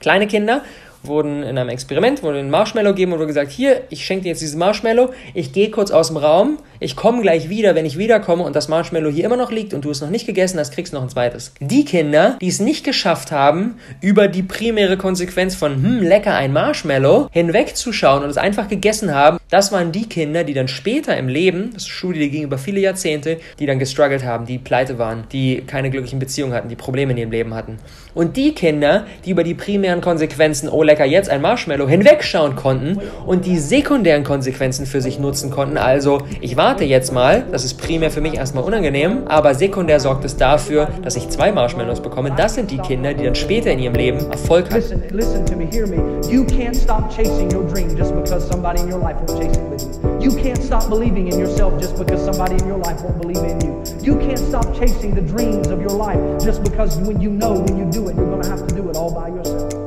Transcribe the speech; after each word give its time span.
Kleine 0.00 0.26
Kinder 0.26 0.62
wurden 1.02 1.42
in 1.42 1.58
einem 1.58 1.70
Experiment, 1.70 2.22
wurde 2.22 2.38
ein 2.38 2.50
Marshmallow 2.50 2.90
gegeben 2.90 3.12
und 3.12 3.18
wurde 3.18 3.28
gesagt, 3.28 3.50
hier, 3.50 3.82
ich 3.90 4.04
schenke 4.04 4.24
dir 4.24 4.30
jetzt 4.30 4.42
dieses 4.42 4.56
Marshmallow, 4.56 5.10
ich 5.34 5.52
gehe 5.52 5.70
kurz 5.70 5.90
aus 5.90 6.08
dem 6.08 6.16
Raum, 6.16 6.58
ich 6.80 6.96
komme 6.96 7.22
gleich 7.22 7.48
wieder, 7.48 7.74
wenn 7.74 7.86
ich 7.86 7.98
wiederkomme 7.98 8.44
und 8.44 8.54
das 8.54 8.68
Marshmallow 8.68 9.10
hier 9.10 9.24
immer 9.24 9.36
noch 9.36 9.50
liegt 9.50 9.74
und 9.74 9.84
du 9.84 9.90
es 9.90 10.00
noch 10.00 10.10
nicht 10.10 10.26
gegessen 10.26 10.58
hast, 10.58 10.72
kriegst 10.72 10.92
du 10.92 10.96
noch 10.96 11.02
ein 11.02 11.08
zweites. 11.08 11.52
Die 11.60 11.84
Kinder, 11.84 12.36
die 12.40 12.48
es 12.48 12.60
nicht 12.60 12.84
geschafft 12.84 13.32
haben, 13.32 13.76
über 14.00 14.28
die 14.28 14.42
primäre 14.42 14.96
Konsequenz 14.96 15.54
von, 15.54 15.74
hm, 15.74 16.02
lecker 16.02 16.34
ein 16.34 16.52
Marshmallow, 16.52 17.28
hinwegzuschauen 17.32 18.22
und 18.22 18.30
es 18.30 18.36
einfach 18.36 18.68
gegessen 18.68 19.14
haben, 19.14 19.38
das 19.50 19.72
waren 19.72 19.92
die 19.92 20.08
Kinder, 20.08 20.44
die 20.44 20.54
dann 20.54 20.68
später 20.68 21.16
im 21.16 21.28
Leben, 21.28 21.70
das 21.72 21.82
ist 21.82 21.88
eine 21.88 21.96
Studie, 21.96 22.20
die 22.20 22.30
ging 22.30 22.42
über 22.44 22.58
viele 22.58 22.80
Jahrzehnte, 22.80 23.38
die 23.58 23.66
dann 23.66 23.78
gestruggelt 23.78 24.24
haben, 24.24 24.46
die 24.46 24.58
pleite 24.58 24.98
waren, 24.98 25.24
die 25.32 25.62
keine 25.66 25.90
glücklichen 25.90 26.18
Beziehungen 26.18 26.52
hatten, 26.52 26.68
die 26.68 26.76
Probleme 26.76 27.12
in 27.12 27.18
ihrem 27.18 27.30
Leben 27.30 27.54
hatten. 27.54 27.78
Und 28.14 28.36
die 28.36 28.54
Kinder, 28.54 29.06
die 29.24 29.30
über 29.30 29.44
die 29.44 29.54
primären 29.54 30.00
Konsequenzen, 30.00 30.68
oh 30.68 30.82
lecker, 30.82 31.04
jetzt 31.04 31.30
ein 31.30 31.40
Marshmallow, 31.40 31.88
hinwegschauen 31.88 32.56
konnten 32.56 33.00
und 33.26 33.46
die 33.46 33.58
sekundären 33.58 34.24
Konsequenzen 34.24 34.86
für 34.86 35.00
sich 35.00 35.18
nutzen 35.18 35.50
konnten, 35.50 35.78
also 35.78 36.22
ich 36.40 36.56
war 36.56 36.67
warte 36.68 36.84
jetzt 36.84 37.14
mal, 37.14 37.44
das 37.50 37.64
ist 37.64 37.80
primär 37.80 38.10
für 38.10 38.20
mich 38.20 38.34
erstmal 38.34 38.62
unangenehm, 38.62 39.22
aber 39.26 39.54
sekundär 39.54 40.00
sorgt 40.00 40.26
es 40.26 40.36
dafür, 40.36 40.88
dass 41.02 41.16
ich 41.16 41.26
zwei 41.30 41.50
Marshmallows 41.50 42.02
bekomme. 42.02 42.30
Das 42.36 42.56
sind 42.56 42.70
die 42.70 42.76
Kinder, 42.76 43.14
die 43.14 43.24
dann 43.24 43.34
später 43.34 43.70
in 43.70 43.78
ihrem 43.78 43.94
Leben 43.94 44.18
Erfolg 44.30 44.66
haben. 44.66 44.74
Listen, 44.74 45.02
listen 45.10 45.46
to 45.46 45.56
me, 45.56 45.66
hear 45.72 45.86
me. 45.86 45.96
You 46.30 46.44
can't 46.44 46.76
stop 46.76 47.10
chasing 47.10 47.50
your 47.50 47.64
dream 47.64 47.96
just 47.96 48.14
because 48.14 48.46
somebody 48.46 48.82
in 48.82 48.92
your 48.92 49.00
life 49.00 49.16
won't 49.16 49.40
chase 49.40 49.56
it 49.56 49.64
with 49.70 49.82
you. 49.82 50.30
You 50.30 50.36
can't 50.36 50.62
stop 50.62 50.90
believing 50.90 51.28
in 51.28 51.38
yourself 51.38 51.80
just 51.80 51.96
because 51.96 52.22
somebody 52.22 52.56
in 52.62 52.68
your 52.68 52.78
life 52.84 53.00
won't 53.00 53.18
believe 53.18 53.42
in 53.50 53.58
you. 53.62 53.82
You 54.02 54.18
can't 54.18 54.38
stop 54.38 54.66
chasing 54.78 55.14
the 55.14 55.22
dreams 55.22 55.68
of 55.68 55.80
your 55.80 55.96
life 55.96 56.20
just 56.44 56.62
because 56.62 56.98
when 56.98 57.18
you 57.18 57.30
know 57.30 57.54
when 57.54 57.78
you 57.78 57.86
do 57.90 58.10
it, 58.10 58.14
you're 58.14 58.28
going 58.28 58.42
to 58.42 58.50
have 58.50 58.66
to 58.68 58.74
do 58.74 58.90
it 58.90 58.96
all 58.96 59.14
by 59.14 59.28
yourself. 59.28 59.77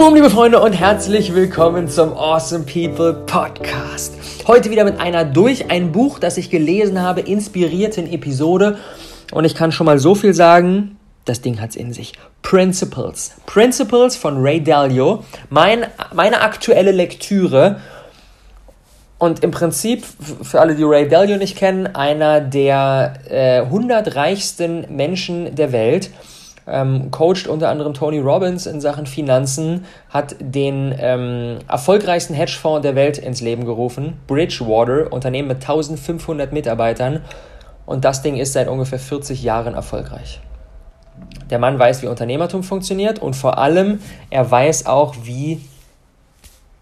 Boom, 0.00 0.14
liebe 0.14 0.30
Freunde 0.30 0.60
und 0.60 0.72
herzlich 0.72 1.34
willkommen 1.34 1.86
zum 1.86 2.14
Awesome 2.14 2.64
People 2.64 3.12
Podcast. 3.26 4.14
Heute 4.46 4.70
wieder 4.70 4.84
mit 4.84 4.98
einer 4.98 5.26
durch 5.26 5.70
ein 5.70 5.92
Buch, 5.92 6.18
das 6.18 6.38
ich 6.38 6.48
gelesen 6.48 7.02
habe, 7.02 7.20
inspirierten 7.20 8.10
Episode. 8.10 8.78
Und 9.30 9.44
ich 9.44 9.54
kann 9.54 9.72
schon 9.72 9.84
mal 9.84 9.98
so 9.98 10.14
viel 10.14 10.32
sagen, 10.32 10.96
das 11.26 11.42
Ding 11.42 11.60
hat's 11.60 11.76
in 11.76 11.92
sich. 11.92 12.14
Principles. 12.40 13.32
Principles 13.44 14.16
von 14.16 14.38
Ray 14.38 14.64
Dalio. 14.64 15.22
Mein, 15.50 15.84
meine 16.14 16.40
aktuelle 16.40 16.92
Lektüre. 16.92 17.82
Und 19.18 19.44
im 19.44 19.50
Prinzip, 19.50 20.06
für 20.40 20.60
alle, 20.62 20.76
die 20.76 20.82
Ray 20.82 21.08
Dalio 21.08 21.36
nicht 21.36 21.58
kennen, 21.58 21.94
einer 21.94 22.40
der 22.40 23.16
äh, 23.28 23.58
100 23.58 24.16
reichsten 24.16 24.86
Menschen 24.96 25.54
der 25.54 25.72
Welt 25.72 26.08
ähm, 26.70 27.10
coacht 27.10 27.46
unter 27.46 27.68
anderem 27.68 27.94
Tony 27.94 28.18
Robbins 28.18 28.66
in 28.66 28.80
Sachen 28.80 29.06
Finanzen, 29.06 29.84
hat 30.08 30.36
den 30.38 30.94
ähm, 30.98 31.58
erfolgreichsten 31.68 32.34
Hedgefonds 32.34 32.82
der 32.82 32.94
Welt 32.94 33.18
ins 33.18 33.40
Leben 33.40 33.64
gerufen, 33.64 34.18
Bridgewater, 34.26 35.12
Unternehmen 35.12 35.48
mit 35.48 35.58
1500 35.58 36.52
Mitarbeitern. 36.52 37.22
Und 37.86 38.04
das 38.04 38.22
Ding 38.22 38.36
ist 38.36 38.52
seit 38.52 38.68
ungefähr 38.68 38.98
40 38.98 39.42
Jahren 39.42 39.74
erfolgreich. 39.74 40.40
Der 41.50 41.58
Mann 41.58 41.78
weiß, 41.78 42.02
wie 42.02 42.06
Unternehmertum 42.06 42.62
funktioniert 42.62 43.18
und 43.18 43.34
vor 43.34 43.58
allem, 43.58 44.00
er 44.30 44.48
weiß 44.48 44.86
auch, 44.86 45.16
wie 45.24 45.60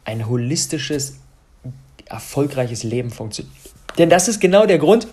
ein 0.04 0.28
holistisches, 0.28 1.18
erfolgreiches 2.06 2.82
Leben 2.82 3.10
funktioniert. 3.10 3.54
Denn 3.96 4.10
das 4.10 4.28
ist 4.28 4.40
genau 4.40 4.66
der 4.66 4.78
Grund, 4.78 5.08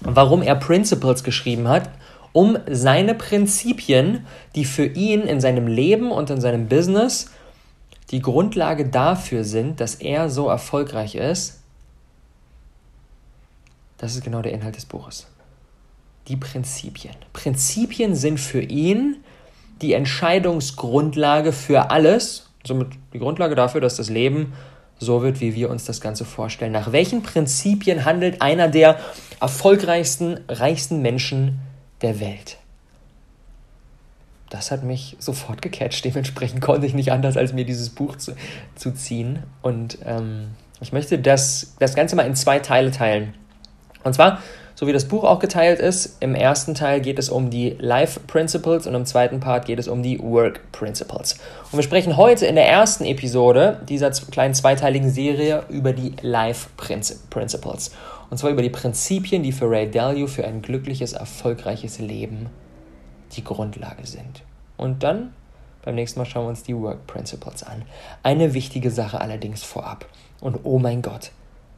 warum 0.00 0.42
er 0.42 0.54
Principles 0.54 1.24
geschrieben 1.24 1.68
hat 1.68 1.90
um 2.32 2.58
seine 2.70 3.14
Prinzipien, 3.14 4.26
die 4.54 4.64
für 4.64 4.84
ihn 4.84 5.22
in 5.22 5.40
seinem 5.40 5.66
Leben 5.66 6.10
und 6.10 6.30
in 6.30 6.40
seinem 6.40 6.68
Business 6.68 7.30
die 8.10 8.22
Grundlage 8.22 8.88
dafür 8.88 9.44
sind, 9.44 9.80
dass 9.80 9.96
er 9.96 10.30
so 10.30 10.48
erfolgreich 10.48 11.14
ist, 11.14 11.60
das 13.98 14.14
ist 14.14 14.24
genau 14.24 14.42
der 14.42 14.52
Inhalt 14.52 14.76
des 14.76 14.86
Buches. 14.86 15.26
Die 16.28 16.36
Prinzipien. 16.36 17.14
Prinzipien 17.32 18.14
sind 18.14 18.38
für 18.38 18.62
ihn 18.62 19.16
die 19.82 19.92
Entscheidungsgrundlage 19.92 21.52
für 21.52 21.90
alles, 21.90 22.50
somit 22.64 22.88
die 23.12 23.18
Grundlage 23.18 23.54
dafür, 23.54 23.80
dass 23.80 23.96
das 23.96 24.08
Leben 24.08 24.52
so 24.98 25.22
wird, 25.22 25.40
wie 25.40 25.54
wir 25.54 25.70
uns 25.70 25.84
das 25.84 26.00
Ganze 26.00 26.24
vorstellen. 26.24 26.72
Nach 26.72 26.92
welchen 26.92 27.22
Prinzipien 27.22 28.04
handelt 28.04 28.42
einer 28.42 28.68
der 28.68 28.98
erfolgreichsten, 29.40 30.40
reichsten 30.48 31.02
Menschen 31.02 31.60
der 32.02 32.20
Welt. 32.20 32.58
Das 34.50 34.70
hat 34.70 34.82
mich 34.82 35.16
sofort 35.18 35.60
gecatcht. 35.60 36.04
Dementsprechend 36.04 36.60
konnte 36.60 36.86
ich 36.86 36.94
nicht 36.94 37.12
anders, 37.12 37.36
als 37.36 37.52
mir 37.52 37.64
dieses 37.64 37.90
Buch 37.90 38.16
zu, 38.16 38.32
zu 38.76 38.92
ziehen. 38.92 39.42
Und 39.62 39.98
ähm, 40.06 40.50
ich 40.80 40.92
möchte 40.92 41.18
das, 41.18 41.74
das 41.78 41.94
Ganze 41.94 42.16
mal 42.16 42.26
in 42.26 42.34
zwei 42.34 42.58
Teile 42.58 42.90
teilen. 42.90 43.34
Und 44.04 44.14
zwar, 44.14 44.40
so 44.74 44.86
wie 44.86 44.92
das 44.92 45.06
Buch 45.06 45.24
auch 45.24 45.40
geteilt 45.40 45.80
ist, 45.80 46.18
im 46.20 46.34
ersten 46.34 46.74
Teil 46.74 47.00
geht 47.00 47.18
es 47.18 47.28
um 47.28 47.50
die 47.50 47.76
Life 47.80 48.20
Principles 48.20 48.86
und 48.86 48.94
im 48.94 49.04
zweiten 49.04 49.40
Part 49.40 49.66
geht 49.66 49.80
es 49.80 49.88
um 49.88 50.02
die 50.04 50.20
Work 50.20 50.70
Principles. 50.70 51.34
Und 51.72 51.78
wir 51.78 51.82
sprechen 51.82 52.16
heute 52.16 52.46
in 52.46 52.54
der 52.54 52.68
ersten 52.68 53.04
Episode 53.04 53.80
dieser 53.88 54.10
kleinen 54.12 54.54
zweiteiligen 54.54 55.10
Serie 55.10 55.64
über 55.68 55.92
die 55.92 56.14
Life 56.22 56.68
Principles. 56.76 57.90
Und 58.30 58.38
zwar 58.38 58.50
über 58.50 58.62
die 58.62 58.70
Prinzipien, 58.70 59.42
die 59.42 59.52
für 59.52 59.70
Ray 59.70 59.90
Dalio 59.90 60.26
für 60.26 60.44
ein 60.44 60.62
glückliches, 60.62 61.12
erfolgreiches 61.12 61.98
Leben 61.98 62.50
die 63.32 63.44
Grundlage 63.44 64.06
sind. 64.06 64.42
Und 64.76 65.02
dann 65.02 65.32
beim 65.82 65.94
nächsten 65.94 66.20
Mal 66.20 66.26
schauen 66.26 66.44
wir 66.44 66.50
uns 66.50 66.62
die 66.62 66.76
Work 66.76 67.06
Principles 67.06 67.62
an. 67.62 67.82
Eine 68.22 68.52
wichtige 68.52 68.90
Sache 68.90 69.20
allerdings 69.20 69.62
vorab. 69.62 70.06
Und 70.40 70.60
oh 70.64 70.78
mein 70.78 71.02
Gott, 71.02 71.30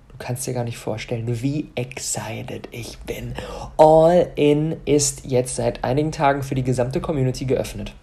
du 0.08 0.16
kannst 0.18 0.46
dir 0.46 0.54
gar 0.54 0.64
nicht 0.64 0.78
vorstellen, 0.78 1.42
wie 1.42 1.70
excited 1.76 2.68
ich 2.72 2.98
bin. 3.00 3.34
All 3.76 4.30
In 4.34 4.76
ist 4.84 5.24
jetzt 5.24 5.56
seit 5.56 5.84
einigen 5.84 6.12
Tagen 6.12 6.42
für 6.42 6.54
die 6.54 6.64
gesamte 6.64 7.00
Community 7.00 7.44
geöffnet 7.44 7.94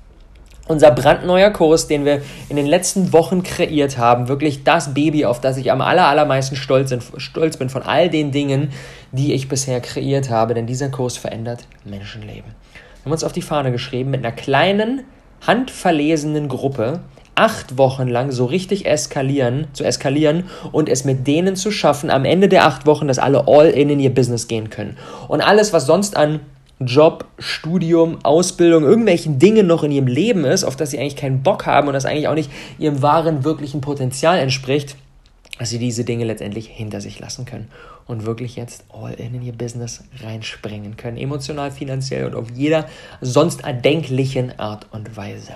unser 0.68 0.92
brandneuer 0.92 1.50
Kurs, 1.52 1.88
den 1.88 2.06
wir 2.06 2.22
in 2.50 2.56
den 2.56 2.66
letzten 2.66 3.14
Wochen 3.14 3.44
kreiert 3.44 3.98
haben, 3.98 4.28
wirklich 4.28 4.64
das 4.64 4.94
Baby, 4.94 5.26
auf 5.26 5.42
das 5.42 5.58
ich 5.58 5.72
am 5.72 5.82
aller, 5.82 6.08
allermeisten 6.08 6.56
stolz, 6.56 6.94
stolz 7.18 7.58
bin 7.58 7.70
von 7.70 7.84
all 7.84 8.10
den 8.10 8.32
Dingen, 8.32 8.70
die 9.12 9.34
ich 9.34 9.48
bisher 9.48 9.80
kreiert 9.82 10.30
habe, 10.30 10.54
denn 10.54 10.68
dieser 10.68 10.90
Kurs 10.90 11.18
verändert 11.18 11.68
Menschenleben. 11.86 12.52
Wir 12.54 13.06
haben 13.06 13.12
uns 13.12 13.24
auf 13.24 13.34
die 13.34 13.42
Fahne 13.42 13.72
geschrieben, 13.72 14.12
mit 14.12 14.26
einer 14.26 14.36
kleinen, 14.36 15.04
handverlesenen 15.46 16.50
Gruppe 16.50 17.02
acht 17.38 17.78
Wochen 17.78 18.08
lang 18.08 18.32
so 18.32 18.46
richtig 18.46 18.88
eskalieren, 18.88 19.68
zu 19.74 19.84
eskalieren 19.84 20.46
und 20.72 20.90
es 20.90 21.06
mit 21.06 21.28
denen 21.28 21.56
zu 21.56 21.72
schaffen, 21.72 22.10
am 22.10 22.26
Ende 22.26 22.50
der 22.50 22.66
acht 22.66 22.88
Wochen, 22.88 23.08
dass 23.08 23.20
alle 23.20 23.48
all 23.48 23.70
in 23.70 23.92
in 23.92 24.00
ihr 24.00 24.14
Business 24.14 24.48
gehen 24.48 24.72
können. 24.72 24.98
Und 25.28 25.42
alles, 25.42 25.72
was 25.72 25.86
sonst 25.86 26.18
an 26.18 26.40
Job, 26.80 27.26
Studium, 27.40 28.20
Ausbildung, 28.24 28.84
irgendwelchen 28.84 29.40
Dingen 29.40 29.66
noch 29.66 29.84
in 29.84 29.92
ihrem 29.92 30.08
Leben 30.08 30.46
ist, 30.46 30.64
auf 30.64 30.76
das 30.76 30.92
sie 30.92 31.00
eigentlich 31.00 31.16
keinen 31.16 31.42
Bock 31.42 31.66
haben 31.66 31.88
und 31.88 31.94
das 31.94 32.06
eigentlich 32.06 32.28
auch 32.28 32.36
nicht 32.36 32.52
ihrem 32.78 33.02
wahren, 33.02 33.44
wirklichen 33.44 33.82
Potenzial 33.82 34.38
entspricht, 34.38 34.96
dass 35.58 35.72
sie 35.72 35.80
diese 35.80 36.04
Dinge 36.04 36.26
letztendlich 36.26 36.68
hinter 36.68 37.02
sich 37.02 37.20
lassen 37.20 37.46
können 37.46 37.70
und 38.06 38.26
wirklich 38.26 38.56
jetzt 38.56 38.86
all 38.94 39.14
in 39.14 39.34
in 39.34 39.42
ihr 39.42 39.54
Business 39.54 40.04
reinspringen 40.22 40.98
können, 40.98 41.18
emotional, 41.18 41.72
finanziell 41.72 42.26
und 42.26 42.36
auf 42.36 42.52
jeder 42.54 42.86
sonst 43.22 43.64
erdenklichen 43.64 44.58
Art 44.60 44.86
und 44.92 45.18
Weise. 45.18 45.54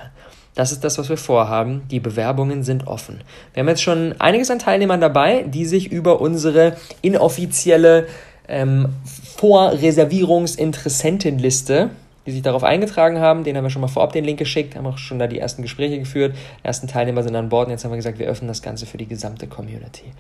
Das 0.54 0.72
ist 0.74 0.84
das, 0.84 0.98
was 0.98 1.08
wir 1.08 1.18
vorhaben. 1.18 1.84
Die 1.92 2.02
Bewerbungen 2.02 2.64
sind 2.64 2.88
offen. 2.88 3.22
Wir 3.54 3.62
haben 3.62 3.70
jetzt 3.70 3.84
schon 3.84 4.20
einiges 4.20 4.52
an 4.52 4.60
Teilnehmern 4.60 5.00
dabei, 5.00 5.44
die 5.44 5.66
sich 5.66 5.92
über 5.92 6.20
unsere 6.20 6.76
inoffizielle 7.02 8.08
ähm, 8.52 8.90
Vorreservierungsinteressentenliste, 9.38 11.90
die 12.26 12.32
sich 12.32 12.42
darauf 12.42 12.64
eingetragen 12.64 13.20
haben. 13.20 13.46
Den 13.46 13.58
haben 13.58 13.64
wir 13.64 13.70
schon 13.70 13.82
mal 13.82 13.88
vorab 13.88 14.12
den 14.12 14.26
Link 14.26 14.38
geschickt, 14.38 14.76
haben 14.76 14.86
auch 14.86 14.98
schon 14.98 15.20
da 15.20 15.28
die 15.28 15.40
ersten 15.40 15.62
Gespräche 15.62 15.98
geführt. 15.98 16.36
Die 16.36 16.66
ersten 16.66 16.88
Teilnehmer 16.88 17.24
sind 17.24 17.34
an 17.36 17.48
Bord 17.50 17.68
und 17.68 17.72
jetzt 17.72 17.86
haben 17.86 17.92
wir 17.92 17.98
gesagt, 17.98 18.20
wir 18.20 18.28
öffnen 18.28 18.50
das 18.50 18.62
Ganze 18.62 18.86
für 18.86 18.98
die 18.98 19.08
gesamte 19.08 19.48
Community. 19.48 20.12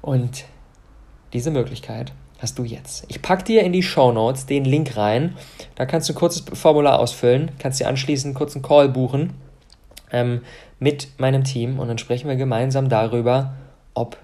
Und 0.00 0.44
diese 1.32 1.50
Möglichkeit 1.50 2.12
hast 2.38 2.56
du 2.58 2.64
jetzt. 2.64 3.04
Ich 3.08 3.20
packe 3.20 3.42
dir 3.44 3.62
in 3.62 3.72
die 3.72 3.82
Show 3.82 4.12
Notes 4.12 4.46
den 4.46 4.64
Link 4.64 4.96
rein. 4.96 5.36
Da 5.74 5.86
kannst 5.86 6.08
du 6.08 6.12
ein 6.14 6.16
kurzes 6.16 6.44
Formular 6.54 7.00
ausfüllen, 7.00 7.50
kannst 7.58 7.80
dir 7.80 7.88
anschließend 7.88 8.30
einen 8.30 8.36
kurzen 8.36 8.62
Call 8.62 8.88
buchen 8.88 9.34
ähm, 10.12 10.42
mit 10.78 11.08
meinem 11.18 11.42
Team 11.44 11.78
und 11.80 11.88
dann 11.88 11.98
sprechen 11.98 12.28
wir 12.28 12.36
gemeinsam 12.36 12.88
darüber, 12.88 13.54
ob 13.92 14.16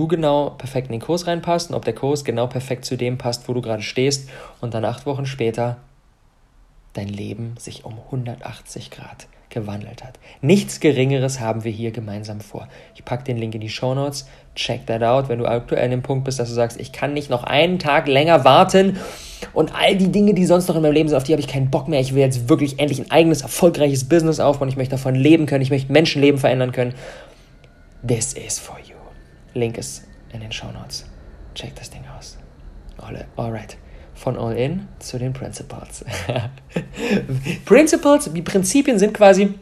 du 0.00 0.08
genau 0.08 0.50
perfekt 0.50 0.86
in 0.88 0.92
den 0.92 1.00
Kurs 1.00 1.26
reinpasst 1.26 1.70
und 1.70 1.76
ob 1.76 1.84
der 1.84 1.94
Kurs 1.94 2.24
genau 2.24 2.46
perfekt 2.46 2.84
zu 2.84 2.96
dem 2.96 3.18
passt, 3.18 3.48
wo 3.48 3.52
du 3.52 3.60
gerade 3.60 3.82
stehst 3.82 4.30
und 4.60 4.72
dann 4.72 4.84
acht 4.84 5.04
Wochen 5.04 5.26
später 5.26 5.76
dein 6.94 7.08
Leben 7.08 7.54
sich 7.58 7.84
um 7.84 7.98
180 8.06 8.90
Grad 8.90 9.28
gewandelt 9.50 10.02
hat. 10.02 10.18
Nichts 10.40 10.80
Geringeres 10.80 11.40
haben 11.40 11.64
wir 11.64 11.72
hier 11.72 11.90
gemeinsam 11.90 12.40
vor. 12.40 12.68
Ich 12.94 13.04
packe 13.04 13.24
den 13.24 13.36
Link 13.36 13.54
in 13.54 13.60
die 13.60 13.68
Show 13.68 13.94
Notes. 13.94 14.28
Check 14.54 14.86
that 14.86 15.02
out, 15.02 15.28
wenn 15.28 15.38
du 15.38 15.46
aktuell 15.46 15.84
an 15.84 15.90
dem 15.90 16.02
Punkt 16.02 16.24
bist, 16.24 16.38
dass 16.38 16.48
du 16.48 16.54
sagst, 16.54 16.80
ich 16.80 16.92
kann 16.92 17.12
nicht 17.12 17.30
noch 17.30 17.44
einen 17.44 17.78
Tag 17.78 18.06
länger 18.06 18.44
warten 18.44 18.96
und 19.52 19.74
all 19.74 19.96
die 19.96 20.10
Dinge, 20.10 20.34
die 20.34 20.46
sonst 20.46 20.68
noch 20.68 20.76
in 20.76 20.82
meinem 20.82 20.92
Leben 20.92 21.08
sind, 21.08 21.18
auf 21.18 21.24
die 21.24 21.32
habe 21.32 21.42
ich 21.42 21.48
keinen 21.48 21.70
Bock 21.70 21.88
mehr. 21.88 22.00
Ich 22.00 22.14
will 22.14 22.22
jetzt 22.22 22.48
wirklich 22.48 22.78
endlich 22.78 23.00
ein 23.00 23.10
eigenes, 23.10 23.42
erfolgreiches 23.42 24.08
Business 24.08 24.40
aufbauen. 24.40 24.68
Ich 24.68 24.76
möchte 24.76 24.92
davon 24.92 25.14
leben 25.14 25.46
können. 25.46 25.62
Ich 25.62 25.70
möchte 25.70 25.92
Menschenleben 25.92 26.40
verändern 26.40 26.72
können. 26.72 26.94
This 28.06 28.32
is 28.32 28.58
for 28.58 28.78
you. 28.78 28.89
Link 29.54 29.78
ist 29.78 30.04
in 30.32 30.40
den 30.40 30.52
Show 30.52 30.70
Notes. 30.72 31.06
Check 31.54 31.74
das 31.76 31.90
Ding 31.90 32.04
aus. 32.16 32.38
Alright 33.36 33.76
von 34.20 34.36
All-In 34.36 34.86
zu 34.98 35.18
den 35.18 35.32
Principles. 35.32 36.04
Principles, 37.64 38.30
die 38.30 38.42
Prinzipien 38.42 38.98
sind 38.98 39.14
quasi, 39.14 39.54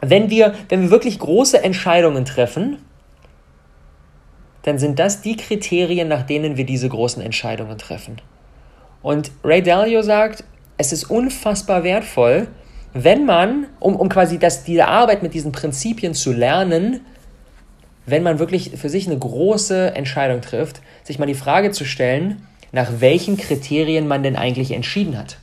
wenn 0.00 0.30
wir, 0.30 0.54
wenn 0.70 0.80
wir 0.80 0.90
wirklich 0.90 1.18
große 1.18 1.62
Entscheidungen 1.62 2.24
treffen, 2.24 2.78
dann 4.62 4.78
sind 4.78 4.98
das 4.98 5.20
die 5.20 5.36
Kriterien, 5.36 6.08
nach 6.08 6.22
denen 6.22 6.56
wir 6.56 6.64
diese 6.64 6.88
großen 6.88 7.22
Entscheidungen 7.22 7.76
treffen. 7.76 8.16
Und 9.02 9.30
Ray 9.44 9.62
Dalio 9.62 10.00
sagt, 10.00 10.42
es 10.78 10.92
ist 10.92 11.10
unfassbar 11.10 11.84
wertvoll, 11.84 12.48
wenn 12.94 13.26
man, 13.26 13.66
um, 13.78 13.94
um 13.96 14.08
quasi 14.08 14.38
das, 14.38 14.64
diese 14.64 14.86
Arbeit 14.86 15.22
mit 15.22 15.34
diesen 15.34 15.52
Prinzipien 15.52 16.14
zu 16.14 16.32
lernen, 16.32 17.00
wenn 18.06 18.22
man 18.22 18.38
wirklich 18.38 18.72
für 18.76 18.88
sich 18.88 19.06
eine 19.06 19.18
große 19.18 19.94
Entscheidung 19.94 20.40
trifft, 20.40 20.80
sich 21.04 21.18
mal 21.18 21.26
die 21.26 21.34
Frage 21.34 21.70
zu 21.70 21.84
stellen, 21.84 22.46
nach 22.72 22.90
welchen 22.98 23.36
Kriterien 23.36 24.08
man 24.08 24.22
denn 24.22 24.36
eigentlich 24.36 24.72
entschieden 24.72 25.16
hat. 25.18 25.38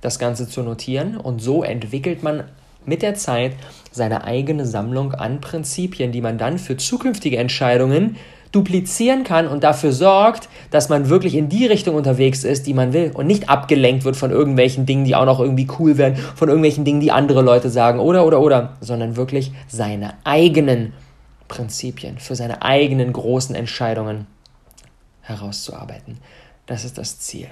Das 0.00 0.18
Ganze 0.18 0.48
zu 0.48 0.62
notieren 0.62 1.16
und 1.16 1.40
so 1.40 1.62
entwickelt 1.62 2.22
man 2.22 2.44
mit 2.86 3.02
der 3.02 3.14
Zeit 3.14 3.52
seine 3.90 4.24
eigene 4.24 4.66
Sammlung 4.66 5.12
an 5.12 5.40
Prinzipien, 5.40 6.12
die 6.12 6.20
man 6.20 6.38
dann 6.38 6.58
für 6.58 6.76
zukünftige 6.76 7.38
Entscheidungen 7.38 8.16
duplizieren 8.52 9.24
kann 9.24 9.48
und 9.48 9.64
dafür 9.64 9.92
sorgt, 9.92 10.48
dass 10.70 10.88
man 10.88 11.08
wirklich 11.08 11.34
in 11.34 11.48
die 11.48 11.66
Richtung 11.66 11.96
unterwegs 11.96 12.44
ist, 12.44 12.66
die 12.66 12.74
man 12.74 12.92
will 12.92 13.10
und 13.12 13.26
nicht 13.26 13.48
abgelenkt 13.48 14.04
wird 14.04 14.16
von 14.16 14.30
irgendwelchen 14.30 14.86
Dingen, 14.86 15.04
die 15.04 15.16
auch 15.16 15.24
noch 15.24 15.40
irgendwie 15.40 15.66
cool 15.78 15.98
werden, 15.98 16.16
von 16.16 16.48
irgendwelchen 16.48 16.84
Dingen, 16.84 17.00
die 17.00 17.10
andere 17.10 17.42
Leute 17.42 17.68
sagen 17.68 17.98
oder 17.98 18.24
oder 18.24 18.40
oder, 18.40 18.76
sondern 18.80 19.16
wirklich 19.16 19.52
seine 19.66 20.14
eigenen 20.22 20.92
Prinzipien 21.48 22.18
für 22.18 22.34
seine 22.34 22.62
eigenen 22.62 23.12
großen 23.12 23.54
Entscheidungen 23.54 24.26
herauszuarbeiten. 25.22 26.18
Das 26.66 26.84
ist 26.84 26.98
das 26.98 27.20
Ziel. 27.20 27.48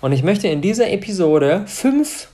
Und 0.00 0.12
ich 0.12 0.22
möchte 0.22 0.48
in 0.48 0.62
dieser 0.62 0.90
Episode 0.90 1.62
fünf 1.66 2.28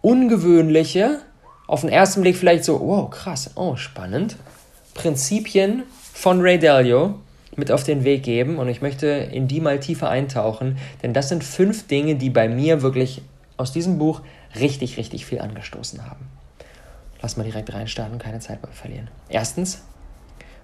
ungewöhnliche, 0.00 1.20
auf 1.66 1.82
den 1.82 1.90
ersten 1.90 2.22
Blick 2.22 2.36
vielleicht 2.36 2.64
so, 2.64 2.80
wow, 2.80 3.10
krass, 3.10 3.50
oh, 3.54 3.76
spannend, 3.76 4.36
Prinzipien 4.94 5.84
von 6.12 6.40
Ray 6.40 6.58
Dalio 6.58 7.16
mit 7.56 7.70
auf 7.70 7.84
den 7.84 8.04
Weg 8.04 8.22
geben 8.22 8.58
und 8.58 8.68
ich 8.68 8.80
möchte 8.80 9.06
in 9.06 9.48
die 9.48 9.60
mal 9.60 9.80
tiefer 9.80 10.08
eintauchen, 10.08 10.78
denn 11.02 11.12
das 11.12 11.28
sind 11.28 11.44
fünf 11.44 11.86
Dinge, 11.86 12.16
die 12.16 12.30
bei 12.30 12.48
mir 12.48 12.82
wirklich 12.82 13.22
aus 13.56 13.72
diesem 13.72 13.98
Buch 13.98 14.22
richtig, 14.58 14.96
richtig 14.96 15.26
viel 15.26 15.40
angestoßen 15.40 16.08
haben. 16.08 16.26
Lass 17.22 17.36
mal 17.36 17.44
direkt 17.44 17.72
reinstarten, 17.72 18.18
keine 18.18 18.40
Zeit 18.40 18.62
mehr 18.62 18.72
verlieren. 18.72 19.08
Erstens, 19.28 19.82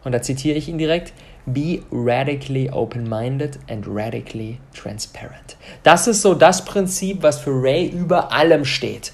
und 0.06 0.12
da 0.12 0.23
zitiere 0.23 0.56
ich 0.56 0.69
ihn 0.69 0.79
direkt, 0.79 1.12
Be 1.47 1.82
radically 1.91 2.70
open-minded 2.70 3.58
and 3.69 3.85
radically 3.88 4.61
transparent. 4.73 5.56
Das 5.82 6.06
ist 6.06 6.23
so 6.23 6.35
das 6.35 6.64
Prinzip, 6.64 7.25
was 7.25 7.41
für 7.41 7.50
Ray 7.50 7.88
über 7.88 8.32
allem 8.32 8.64
steht. 8.64 9.12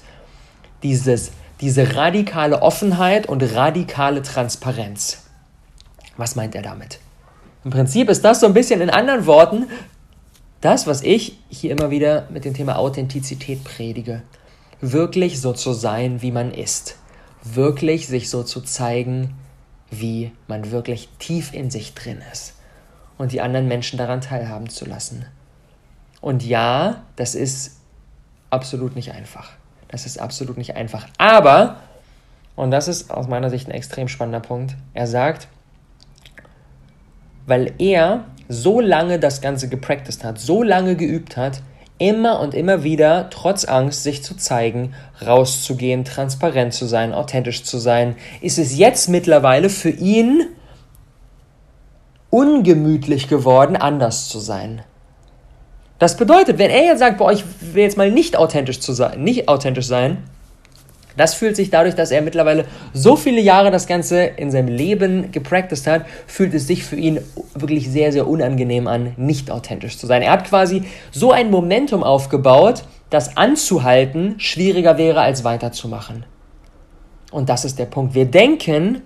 Dieses, 0.83 1.31
diese 1.61 1.95
radikale 1.95 2.61
Offenheit 2.61 3.27
und 3.27 3.41
radikale 3.55 4.21
Transparenz. 4.21 5.23
Was 6.17 6.35
meint 6.35 6.53
er 6.53 6.61
damit? 6.61 6.99
Im 7.65 7.71
Prinzip 7.71 8.07
ist 8.07 8.23
das 8.23 8.41
so 8.41 8.45
ein 8.45 8.53
bisschen 8.53 8.79
in 8.79 8.91
anderen 8.91 9.25
Worten 9.25 9.65
das, 10.61 10.85
was 10.85 11.01
ich 11.01 11.39
hier 11.49 11.71
immer 11.71 11.89
wieder 11.89 12.27
mit 12.29 12.45
dem 12.45 12.53
Thema 12.53 12.77
Authentizität 12.77 13.63
predige. 13.63 14.21
Wirklich 14.79 15.41
so 15.41 15.53
zu 15.53 15.73
sein, 15.73 16.21
wie 16.21 16.31
man 16.31 16.53
ist. 16.53 16.97
Wirklich 17.43 18.05
sich 18.05 18.29
so 18.29 18.43
zu 18.43 18.61
zeigen, 18.61 19.33
wie 19.99 20.31
man 20.47 20.71
wirklich 20.71 21.09
tief 21.19 21.53
in 21.53 21.69
sich 21.69 21.93
drin 21.93 22.21
ist 22.31 22.55
und 23.17 23.31
die 23.31 23.41
anderen 23.41 23.67
Menschen 23.67 23.97
daran 23.97 24.21
teilhaben 24.21 24.69
zu 24.69 24.85
lassen. 24.85 25.25
Und 26.21 26.43
ja, 26.43 27.03
das 27.15 27.35
ist 27.35 27.77
absolut 28.49 28.95
nicht 28.95 29.11
einfach. 29.11 29.51
Das 29.89 30.05
ist 30.05 30.19
absolut 30.19 30.57
nicht 30.57 30.75
einfach. 30.75 31.07
Aber, 31.17 31.77
und 32.55 32.71
das 32.71 32.87
ist 32.87 33.11
aus 33.11 33.27
meiner 33.27 33.49
Sicht 33.49 33.67
ein 33.67 33.73
extrem 33.73 34.07
spannender 34.07 34.39
Punkt, 34.39 34.75
er 34.93 35.07
sagt, 35.07 35.47
weil 37.45 37.73
er 37.77 38.25
so 38.47 38.79
lange 38.79 39.19
das 39.19 39.41
Ganze 39.41 39.69
gepracticed 39.69 40.23
hat, 40.23 40.39
so 40.39 40.63
lange 40.63 40.95
geübt 40.95 41.37
hat, 41.37 41.61
immer 41.97 42.39
und 42.39 42.53
immer 42.53 42.83
wieder, 42.83 43.29
trotz 43.29 43.65
Angst, 43.65 44.03
sich 44.03 44.23
zu 44.23 44.35
zeigen, 44.35 44.93
rauszugehen, 45.25 46.05
transparent 46.05 46.73
zu 46.73 46.85
sein, 46.85 47.13
authentisch 47.13 47.63
zu 47.63 47.77
sein, 47.77 48.15
ist 48.41 48.57
es 48.57 48.77
jetzt 48.77 49.09
mittlerweile 49.09 49.69
für 49.69 49.89
ihn 49.89 50.47
ungemütlich 52.29 53.27
geworden, 53.27 53.75
anders 53.75 54.27
zu 54.27 54.39
sein. 54.39 54.81
Das 55.99 56.17
bedeutet, 56.17 56.57
wenn 56.57 56.71
er 56.71 56.83
jetzt 56.83 56.99
sagt, 56.99 57.19
boah, 57.19 57.31
ich 57.31 57.45
will 57.61 57.83
jetzt 57.83 57.97
mal 57.97 58.11
nicht 58.11 58.35
authentisch 58.35 58.79
zu 58.79 58.91
sein, 58.91 59.23
nicht 59.23 59.47
authentisch 59.47 59.85
sein, 59.85 60.17
das 61.17 61.33
fühlt 61.33 61.55
sich 61.55 61.69
dadurch, 61.69 61.95
dass 61.95 62.11
er 62.11 62.21
mittlerweile 62.21 62.65
so 62.93 63.15
viele 63.15 63.41
Jahre 63.41 63.71
das 63.71 63.87
Ganze 63.87 64.23
in 64.23 64.51
seinem 64.51 64.67
Leben 64.67 65.31
gepracticed 65.31 65.87
hat, 65.87 66.05
fühlt 66.27 66.53
es 66.53 66.67
sich 66.67 66.83
für 66.83 66.95
ihn 66.95 67.19
wirklich 67.53 67.89
sehr, 67.89 68.11
sehr 68.11 68.27
unangenehm 68.27 68.87
an, 68.87 69.13
nicht 69.17 69.51
authentisch 69.51 69.97
zu 69.97 70.07
sein. 70.07 70.21
Er 70.21 70.31
hat 70.31 70.45
quasi 70.45 70.83
so 71.11 71.31
ein 71.31 71.51
Momentum 71.51 72.03
aufgebaut, 72.03 72.83
das 73.09 73.37
anzuhalten 73.37 74.35
schwieriger 74.39 74.97
wäre, 74.97 75.21
als 75.21 75.43
weiterzumachen. 75.43 76.25
Und 77.31 77.49
das 77.49 77.65
ist 77.65 77.79
der 77.79 77.85
Punkt. 77.85 78.15
Wir 78.15 78.25
denken, 78.25 79.01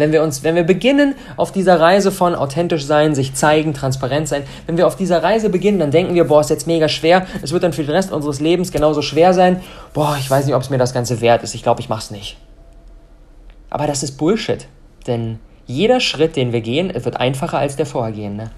wenn 0.00 0.12
wir 0.12 0.22
uns, 0.22 0.42
wenn 0.42 0.54
wir 0.54 0.64
beginnen 0.64 1.14
auf 1.36 1.52
dieser 1.52 1.78
Reise 1.78 2.10
von 2.10 2.34
authentisch 2.34 2.84
sein, 2.84 3.14
sich 3.14 3.34
zeigen, 3.34 3.74
transparent 3.74 4.28
sein, 4.28 4.42
wenn 4.66 4.76
wir 4.76 4.86
auf 4.86 4.96
dieser 4.96 5.22
Reise 5.22 5.50
beginnen, 5.50 5.78
dann 5.78 5.90
denken 5.90 6.14
wir, 6.14 6.24
boah, 6.24 6.40
ist 6.40 6.50
jetzt 6.50 6.66
mega 6.66 6.88
schwer, 6.88 7.26
es 7.42 7.52
wird 7.52 7.62
dann 7.62 7.72
für 7.72 7.82
den 7.82 7.90
Rest 7.90 8.12
unseres 8.12 8.40
Lebens 8.40 8.72
genauso 8.72 9.02
schwer 9.02 9.34
sein, 9.34 9.62
boah, 9.92 10.16
ich 10.18 10.30
weiß 10.30 10.46
nicht, 10.46 10.54
ob 10.54 10.62
es 10.62 10.70
mir 10.70 10.78
das 10.78 10.94
Ganze 10.94 11.20
wert 11.20 11.42
ist, 11.42 11.54
ich 11.54 11.62
glaube, 11.62 11.80
ich 11.80 11.88
mach's 11.88 12.10
nicht. 12.10 12.36
Aber 13.68 13.86
das 13.86 14.02
ist 14.02 14.18
Bullshit, 14.18 14.66
denn 15.06 15.38
jeder 15.66 16.00
Schritt, 16.00 16.34
den 16.34 16.52
wir 16.52 16.60
gehen, 16.60 16.92
wird 16.92 17.16
einfacher 17.16 17.58
als 17.58 17.76
der 17.76 17.86
vorhergehende. 17.86 18.50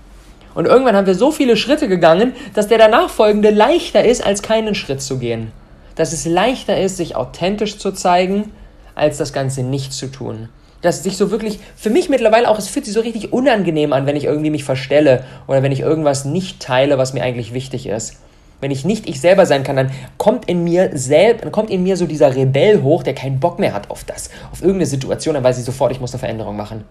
Und 0.55 0.67
irgendwann 0.67 0.97
haben 0.97 1.07
wir 1.07 1.15
so 1.15 1.31
viele 1.31 1.57
Schritte 1.57 1.89
gegangen, 1.89 2.33
dass 2.55 2.69
der 2.69 2.79
danach 2.79 3.11
folgende 3.11 3.51
leichter 3.51 4.05
ist, 4.05 4.25
als 4.25 4.43
keinen 4.43 4.75
Schritt 4.75 5.03
zu 5.03 5.19
gehen. 5.19 5.51
Dass 5.95 6.13
es 6.13 6.25
leichter 6.25 6.79
ist, 6.79 6.97
sich 6.97 7.17
authentisch 7.17 7.79
zu 7.79 7.93
zeigen, 7.93 8.53
als 8.95 9.19
das 9.19 9.33
Ganze 9.33 9.63
nicht 9.63 9.93
zu 9.93 10.11
tun 10.11 10.49
dass 10.83 11.03
sich 11.03 11.17
so 11.17 11.31
wirklich, 11.31 11.61
für 11.77 11.91
mich 11.91 12.09
mittlerweile 12.09 12.49
auch, 12.49 12.59
es 12.59 12.69
fühlt 12.69 12.85
sich 12.85 12.95
so 12.95 13.01
richtig 13.01 13.33
unangenehm 13.33 13.93
an, 13.93 14.05
wenn 14.05 14.17
ich 14.17 14.25
irgendwie 14.25 14.51
mich 14.51 14.65
verstelle 14.65 15.25
oder 15.47 15.63
wenn 15.63 15.73
ich 15.73 15.81
irgendwas 15.81 16.25
nicht 16.25 16.61
teile, 16.61 16.99
was 16.99 17.15
mir 17.15 17.23
eigentlich 17.23 17.55
wichtig 17.55 17.87
ist. 17.87 18.17
Wenn 18.61 18.71
ich 18.71 18.85
nicht 18.85 19.09
ich 19.09 19.21
selber 19.21 19.47
sein 19.47 19.65
kann, 19.65 19.77
dann 19.77 19.91
kommt 20.19 20.49
in 20.49 20.63
mir 20.63 20.91
selbst, 20.93 21.45
dann 21.45 21.51
kommt 21.51 21.71
in 21.71 21.83
mir 21.83 21.97
so 21.97 22.07
dieser 22.07 22.35
Rebell 22.35 22.83
hoch, 22.83 23.03
der 23.03 23.15
keinen 23.15 23.41
Bock 23.41 23.59
mehr 23.59 23.73
hat 23.73 23.91
auf 23.91 24.05
das, 24.05 24.31
auf 24.53 24.61
irgendeine 24.61 24.87
Situation, 24.87 25.35
dann 25.35 25.45
weiß 25.45 25.59
ich 25.59 25.65
sofort, 25.65 25.93
ich 25.93 26.01
muss 26.01 26.13
eine 26.13 26.21
Veränderung 26.21 26.57
machen. 26.57 26.85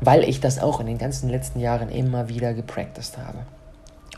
Weil 0.00 0.24
ich 0.24 0.40
das 0.40 0.60
auch 0.60 0.80
in 0.80 0.86
den 0.86 0.98
ganzen 0.98 1.28
letzten 1.28 1.60
Jahren 1.60 1.88
immer 1.88 2.28
wieder 2.28 2.54
gepracticed 2.54 3.18
habe. 3.18 3.38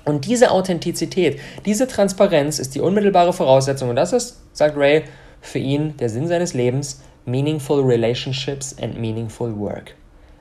Und 0.04 0.26
diese 0.26 0.50
Authentizität, 0.50 1.40
diese 1.64 1.86
Transparenz 1.86 2.58
ist 2.58 2.74
die 2.74 2.80
unmittelbare 2.80 3.32
Voraussetzung, 3.32 3.90
und 3.90 3.96
das 3.96 4.12
ist, 4.12 4.40
sagt 4.52 4.76
Ray, 4.76 5.04
für 5.40 5.58
ihn 5.58 5.96
der 5.98 6.08
Sinn 6.08 6.28
seines 6.28 6.54
Lebens, 6.54 7.00
Meaningful 7.26 7.82
Relationships 7.82 8.76
and 8.80 9.00
Meaningful 9.00 9.58
Work. 9.58 9.94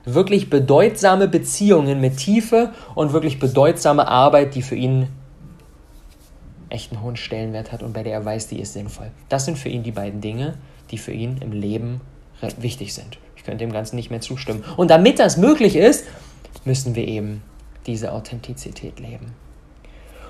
Wirklich 0.04 0.50
bedeutsame 0.50 1.28
Beziehungen 1.28 2.00
mit 2.00 2.18
Tiefe 2.18 2.72
und 2.94 3.12
wirklich 3.12 3.38
bedeutsame 3.38 4.06
Arbeit, 4.06 4.54
die 4.54 4.62
für 4.62 4.74
ihn 4.74 5.08
echt 6.68 6.92
einen 6.92 7.02
hohen 7.02 7.16
Stellenwert 7.16 7.72
hat 7.72 7.82
und 7.82 7.94
bei 7.94 8.02
der 8.02 8.12
er 8.14 8.24
weiß, 8.24 8.48
die 8.48 8.60
ist 8.60 8.74
sinnvoll. 8.74 9.10
Das 9.28 9.46
sind 9.46 9.58
für 9.58 9.68
ihn 9.68 9.82
die 9.82 9.92
beiden 9.92 10.20
Dinge, 10.20 10.54
die 10.90 10.98
für 10.98 11.12
ihn 11.12 11.38
im 11.40 11.52
Leben 11.52 12.00
wichtig 12.58 12.92
sind. 12.92 13.18
Ich 13.36 13.44
könnte 13.44 13.64
dem 13.64 13.72
Ganzen 13.72 13.96
nicht 13.96 14.10
mehr 14.10 14.20
zustimmen. 14.20 14.64
Und 14.76 14.90
damit 14.90 15.18
das 15.18 15.36
möglich 15.36 15.76
ist, 15.76 16.04
müssen 16.64 16.94
wir 16.94 17.06
eben 17.06 17.42
diese 17.86 18.12
Authentizität 18.12 19.00
leben. 19.00 19.32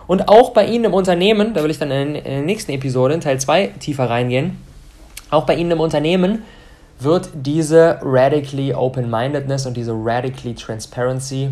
Und 0.07 0.29
auch 0.29 0.51
bei 0.51 0.67
Ihnen 0.67 0.85
im 0.85 0.95
Unternehmen, 0.95 1.55
da 1.55 1.63
will 1.63 1.71
ich 1.71 1.79
dann 1.79 1.91
in 1.91 2.15
der 2.15 2.43
nächsten 2.43 2.73
Episode, 2.73 3.15
in 3.15 3.21
Teil 3.21 3.41
2, 3.41 3.69
tiefer 3.81 4.11
reingehen, 4.11 4.59
auch 5.31 5.47
bei 5.47 5.57
Ihnen 5.57 5.73
im 5.73 5.81
Unternehmen 5.81 6.43
wird 7.01 7.29
diese 7.35 7.99
radically 8.03 8.73
open-mindedness 8.73 9.67
und 9.67 9.77
diese 9.77 9.93
radically 9.93 10.55
transparency 10.55 11.51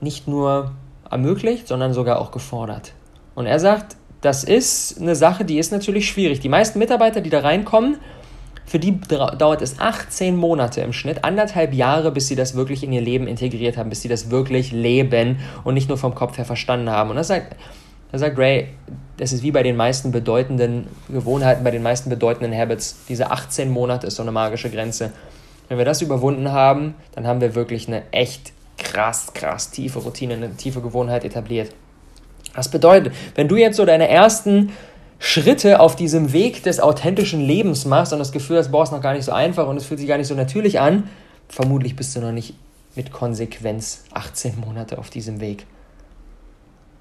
nicht 0.00 0.28
nur 0.28 0.72
ermöglicht, 1.10 1.66
sondern 1.66 1.92
sogar 1.92 2.20
auch 2.20 2.30
gefordert. 2.30 2.92
Und 3.34 3.46
er 3.46 3.58
sagt, 3.58 3.96
das 4.20 4.44
ist 4.44 5.00
eine 5.00 5.16
Sache, 5.16 5.44
die 5.44 5.58
ist 5.58 5.72
natürlich 5.72 6.08
schwierig. 6.08 6.40
Die 6.40 6.48
meisten 6.48 6.78
Mitarbeiter, 6.78 7.20
die 7.20 7.30
da 7.30 7.40
reinkommen, 7.40 7.98
für 8.66 8.78
die 8.78 9.00
dauert 9.00 9.62
es 9.62 9.80
18 9.80 10.36
Monate 10.36 10.82
im 10.82 10.92
Schnitt, 10.92 11.24
anderthalb 11.24 11.72
Jahre, 11.72 12.12
bis 12.12 12.28
sie 12.28 12.36
das 12.36 12.54
wirklich 12.54 12.82
in 12.82 12.92
ihr 12.92 13.00
Leben 13.00 13.26
integriert 13.26 13.78
haben, 13.78 13.88
bis 13.88 14.02
sie 14.02 14.08
das 14.08 14.30
wirklich 14.30 14.72
leben 14.72 15.38
und 15.64 15.72
nicht 15.72 15.88
nur 15.88 15.96
vom 15.96 16.14
Kopf 16.14 16.36
her 16.36 16.44
verstanden 16.44 16.90
haben. 16.90 17.08
Und 17.08 17.16
das 17.16 17.28
sagt, 17.28 17.56
das 18.10 18.20
sagt 18.20 18.38
Ray, 18.38 18.68
das 19.18 19.32
ist 19.32 19.42
wie 19.42 19.50
bei 19.50 19.62
den 19.62 19.76
meisten 19.76 20.12
bedeutenden 20.12 20.86
Gewohnheiten, 21.08 21.64
bei 21.64 21.70
den 21.70 21.82
meisten 21.82 22.08
bedeutenden 22.08 22.56
Habits. 22.56 22.96
Diese 23.08 23.30
18 23.30 23.70
Monate 23.70 24.06
ist 24.06 24.16
so 24.16 24.22
eine 24.22 24.32
magische 24.32 24.70
Grenze. 24.70 25.12
Wenn 25.68 25.76
wir 25.76 25.84
das 25.84 26.00
überwunden 26.00 26.50
haben, 26.52 26.94
dann 27.14 27.26
haben 27.26 27.40
wir 27.40 27.54
wirklich 27.54 27.88
eine 27.88 28.02
echt 28.12 28.52
krass, 28.78 29.32
krass 29.34 29.70
tiefe 29.70 29.98
Routine, 29.98 30.34
eine 30.34 30.56
tiefe 30.56 30.80
Gewohnheit 30.80 31.24
etabliert. 31.24 31.74
Das 32.54 32.70
bedeutet, 32.70 33.12
wenn 33.34 33.48
du 33.48 33.56
jetzt 33.56 33.76
so 33.76 33.84
deine 33.84 34.08
ersten 34.08 34.72
Schritte 35.18 35.80
auf 35.80 35.96
diesem 35.96 36.32
Weg 36.32 36.62
des 36.62 36.80
authentischen 36.80 37.40
Lebens 37.40 37.84
machst 37.84 38.12
und 38.12 38.20
das 38.20 38.32
Gefühl 38.32 38.56
hast, 38.58 38.70
boah, 38.70 38.84
ist 38.84 38.92
noch 38.92 39.02
gar 39.02 39.14
nicht 39.14 39.24
so 39.24 39.32
einfach 39.32 39.66
und 39.66 39.76
es 39.76 39.84
fühlt 39.84 40.00
sich 40.00 40.08
gar 40.08 40.16
nicht 40.16 40.28
so 40.28 40.34
natürlich 40.34 40.80
an, 40.80 41.10
vermutlich 41.48 41.96
bist 41.96 42.14
du 42.16 42.20
noch 42.20 42.32
nicht 42.32 42.54
mit 42.94 43.12
Konsequenz 43.12 44.04
18 44.14 44.60
Monate 44.60 44.98
auf 44.98 45.10
diesem 45.10 45.40
Weg. 45.40 45.66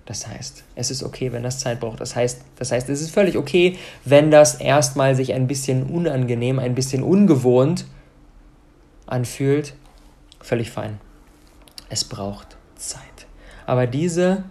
Das 0.08 0.26
heißt, 0.26 0.64
es 0.76 0.90
ist 0.90 1.04
okay, 1.04 1.34
wenn 1.34 1.44
das 1.44 1.60
Zeit 1.60 1.82
braucht. 1.82 2.00
Das 2.00 2.16
heißt, 2.16 2.42
das 2.56 2.72
heißt, 2.72 2.88
es 2.88 3.02
ist 3.02 3.12
völlig 3.12 3.38
okay, 3.38 3.78
wenn 4.06 4.32
das 4.32 4.56
erstmal 4.56 5.16
sich 5.16 5.34
ein 5.34 5.48
bisschen 5.48 5.84
unangenehm, 5.84 6.60
ein 6.60 6.76
bisschen 6.76 7.04
ungewohnt 7.04 7.86
anfühlt. 9.06 9.74
Völlig 10.40 10.72
fein. 10.72 11.00
Es 11.90 12.06
braucht 12.06 12.56
Zeit. 12.78 13.02
Aber 13.66 13.86
diese 13.86 14.46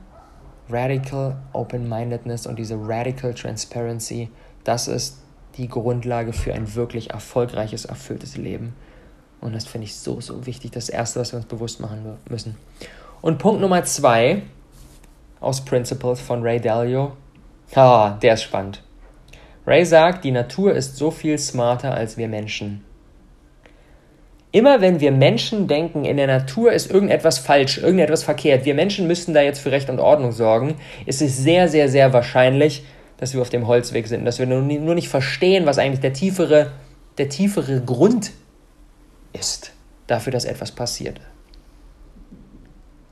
Radical 0.69 1.39
Open-Mindedness 1.55 2.47
und 2.47 2.59
diese 2.59 2.77
Radical 2.79 3.33
Transparency, 3.33 4.29
das 4.63 4.89
ist 4.89 5.23
die 5.57 5.69
Grundlage 5.69 6.35
für 6.35 6.53
ein 6.53 6.75
wirklich 6.75 7.13
erfolgreiches, 7.13 7.87
erfülltes 7.87 8.37
Leben. 8.37 8.75
Und 9.41 9.55
das 9.55 9.65
finde 9.65 9.87
ich 9.87 9.97
so, 9.97 10.21
so 10.21 10.45
wichtig. 10.45 10.73
Das 10.73 10.91
Erste, 10.91 11.19
was 11.19 11.33
wir 11.33 11.39
uns 11.39 11.47
bewusst 11.47 11.81
machen 11.81 12.19
müssen. 12.29 12.57
Und 13.23 13.39
Punkt 13.39 13.63
Nummer 13.63 13.85
zwei 13.85 14.43
aus 15.41 15.65
Principles 15.65 16.21
von 16.21 16.43
Ray 16.43 16.61
Dalio. 16.61 17.13
Ah, 17.75 18.19
der 18.23 18.35
ist 18.35 18.43
spannend. 18.43 18.83
Ray 19.67 19.85
sagt, 19.85 20.25
die 20.25 20.31
Natur 20.31 20.73
ist 20.75 20.97
so 20.97 21.11
viel 21.11 21.39
smarter 21.39 21.93
als 21.93 22.17
wir 22.17 22.29
Menschen. 22.29 22.85
Immer 24.53 24.81
wenn 24.81 25.01
wir 25.01 25.13
Menschen 25.13 25.67
denken, 25.67 26.05
in 26.05 26.17
der 26.17 26.29
Natur 26.29 26.73
ist 26.73 26.91
irgendetwas 26.91 27.39
falsch, 27.39 27.79
irgendetwas 27.79 28.23
verkehrt, 28.23 28.65
wir 28.65 28.75
Menschen 28.75 29.07
müssten 29.07 29.35
da 29.35 29.43
jetzt 29.43 29.59
für 29.59 29.73
Recht 29.73 29.91
und 29.91 29.99
Ordnung 29.99 30.33
sorgen, 30.33 30.77
ist 31.05 31.21
es 31.21 31.37
sehr, 31.37 31.69
sehr, 31.69 31.89
sehr 31.89 32.13
wahrscheinlich, 32.13 32.85
dass 33.19 33.35
wir 33.35 33.43
auf 33.43 33.51
dem 33.51 33.67
Holzweg 33.67 34.07
sind, 34.07 34.25
dass 34.25 34.39
wir 34.39 34.47
nur 34.47 34.95
nicht 34.95 35.09
verstehen, 35.09 35.67
was 35.67 35.79
eigentlich 35.79 36.01
der 36.01 36.13
tiefere, 36.13 36.73
der 37.19 37.29
tiefere 37.29 37.83
Grund 37.83 38.31
ist 39.33 39.73
dafür, 40.07 40.33
dass 40.33 40.45
etwas 40.45 40.73
passiert. 40.73 41.21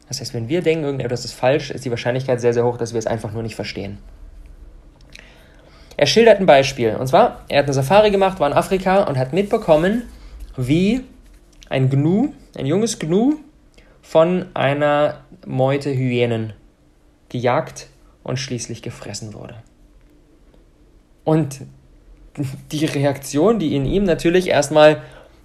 Das 0.08 0.20
heißt, 0.20 0.34
wenn 0.34 0.49
wir 0.49 0.62
denken, 0.62 0.84
irgendetwas 0.84 1.25
ist 1.25 1.32
falsch, 1.32 1.70
ist 1.70 1.84
die 1.84 1.90
Wahrscheinlichkeit 1.90 2.40
sehr, 2.40 2.52
sehr 2.52 2.64
hoch, 2.64 2.76
dass 2.76 2.92
wir 2.92 2.99
es 2.99 3.06
einfach 3.06 3.32
nur 3.32 3.42
nicht 3.42 3.54
verstehen. 3.54 3.99
Er 5.96 6.06
schildert 6.06 6.40
ein 6.40 6.46
Beispiel. 6.46 6.96
Und 6.96 7.06
zwar, 7.06 7.44
er 7.49 7.61
hat 7.61 7.66
eine 7.66 7.73
Safari 7.73 8.11
gemacht, 8.11 8.40
war 8.40 8.49
in 8.49 8.52
Afrika 8.52 9.04
und 9.04 9.16
hat 9.16 9.32
mitbekommen, 9.32 10.02
wie 10.56 11.02
ein 11.68 11.88
Gnu, 11.88 12.32
ein 12.56 12.66
junges 12.66 12.99
Gnu 12.99 13.37
von 14.02 14.46
einer 14.54 15.20
Meute 15.46 15.90
Hyänen 15.90 16.52
gejagt 17.28 17.88
und 18.23 18.38
schließlich 18.38 18.82
gefressen 18.82 19.34
wurde. 19.34 19.56
Und 21.25 21.62
die 22.73 22.84
Reaktion, 22.84 23.58
die 23.58 23.75
in 23.75 23.87
ihm 23.87 24.04
natürlich 24.04 24.49
erstmal 24.49 25.02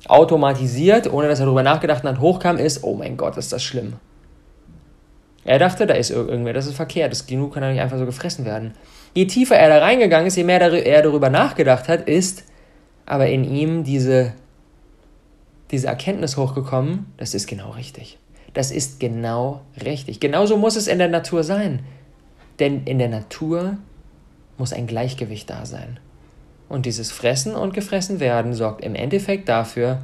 automatisiert, 0.08 1.12
ohne 1.12 1.28
dass 1.28 1.40
er 1.40 1.46
darüber 1.46 1.64
nachgedacht 1.64 2.04
hat, 2.04 2.20
hochkam, 2.20 2.58
ist, 2.58 2.84
oh 2.84 2.96
mein 2.96 3.18
Gott, 3.18 3.38
ist 3.38 3.54
das 3.54 3.64
schlimm. 3.64 3.94
Er 5.50 5.58
dachte, 5.58 5.88
da 5.88 5.96
ist 5.96 6.12
irgendwer, 6.12 6.54
das 6.54 6.68
ist 6.68 6.76
verkehrt, 6.76 7.12
das 7.12 7.26
Gnu 7.26 7.50
kann 7.50 7.64
ja 7.64 7.72
nicht 7.72 7.82
einfach 7.82 7.98
so 7.98 8.06
gefressen 8.06 8.46
werden. 8.46 8.76
Je 9.16 9.26
tiefer 9.26 9.56
er 9.56 9.70
da 9.70 9.80
reingegangen 9.80 10.28
ist, 10.28 10.36
je 10.36 10.44
mehr 10.44 10.62
er 10.62 11.02
darüber 11.02 11.32
nachgedacht 11.32 11.88
hat, 11.88 12.08
ist 12.08 12.44
aber 13.08 13.30
in 13.30 13.44
ihm 13.44 13.84
diese 13.84 14.34
diese 15.72 15.88
Erkenntnis 15.88 16.38
hochgekommen, 16.38 17.12
das 17.18 17.34
ist 17.34 17.48
genau 17.48 17.72
richtig. 17.72 18.20
Das 18.54 18.70
ist 18.70 19.00
genau 19.00 19.62
richtig. 19.84 20.20
Genauso 20.20 20.56
muss 20.56 20.76
es 20.76 20.86
in 20.86 21.00
der 21.00 21.10
Natur 21.10 21.44
sein. 21.44 21.80
Denn 22.60 22.84
in 22.84 23.00
der 23.00 23.10
Natur 23.10 23.78
muss 24.60 24.72
ein 24.72 24.86
Gleichgewicht 24.86 25.50
da 25.50 25.66
sein. 25.66 26.00
Und 26.68 26.86
dieses 26.86 27.12
Fressen 27.12 27.56
und 27.56 27.74
Gefressen 27.74 28.20
werden 28.20 28.54
sorgt 28.54 28.86
im 28.86 28.94
Endeffekt 28.94 29.50
dafür, 29.50 30.04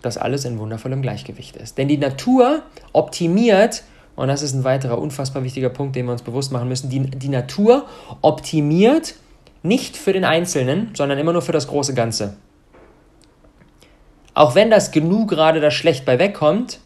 dass 0.00 0.16
alles 0.16 0.46
in 0.46 0.58
wundervollem 0.58 1.02
Gleichgewicht 1.02 1.56
ist. 1.56 1.76
Denn 1.76 1.88
die 1.88 1.98
Natur 1.98 2.62
optimiert, 2.94 3.82
und 4.16 4.28
das 4.28 4.42
ist 4.42 4.54
ein 4.54 4.64
weiterer 4.64 4.98
unfassbar 4.98 5.44
wichtiger 5.44 5.68
Punkt, 5.68 5.94
den 5.94 6.06
wir 6.06 6.12
uns 6.12 6.22
bewusst 6.22 6.50
machen 6.50 6.68
müssen, 6.68 6.88
die, 6.90 7.00
die 7.02 7.28
Natur 7.28 7.86
optimiert 8.22 9.14
nicht 9.62 9.96
für 9.96 10.12
den 10.12 10.24
Einzelnen, 10.24 10.90
sondern 10.94 11.18
immer 11.18 11.32
nur 11.32 11.42
für 11.42 11.52
das 11.52 11.68
große 11.68 11.94
Ganze. 11.94 12.36
Auch 14.32 14.54
wenn 14.54 14.70
das 14.70 14.90
genug 14.90 15.30
gerade 15.30 15.60
da 15.60 15.70
schlecht 15.70 16.04
bei 16.04 16.18
wegkommt, 16.18 16.80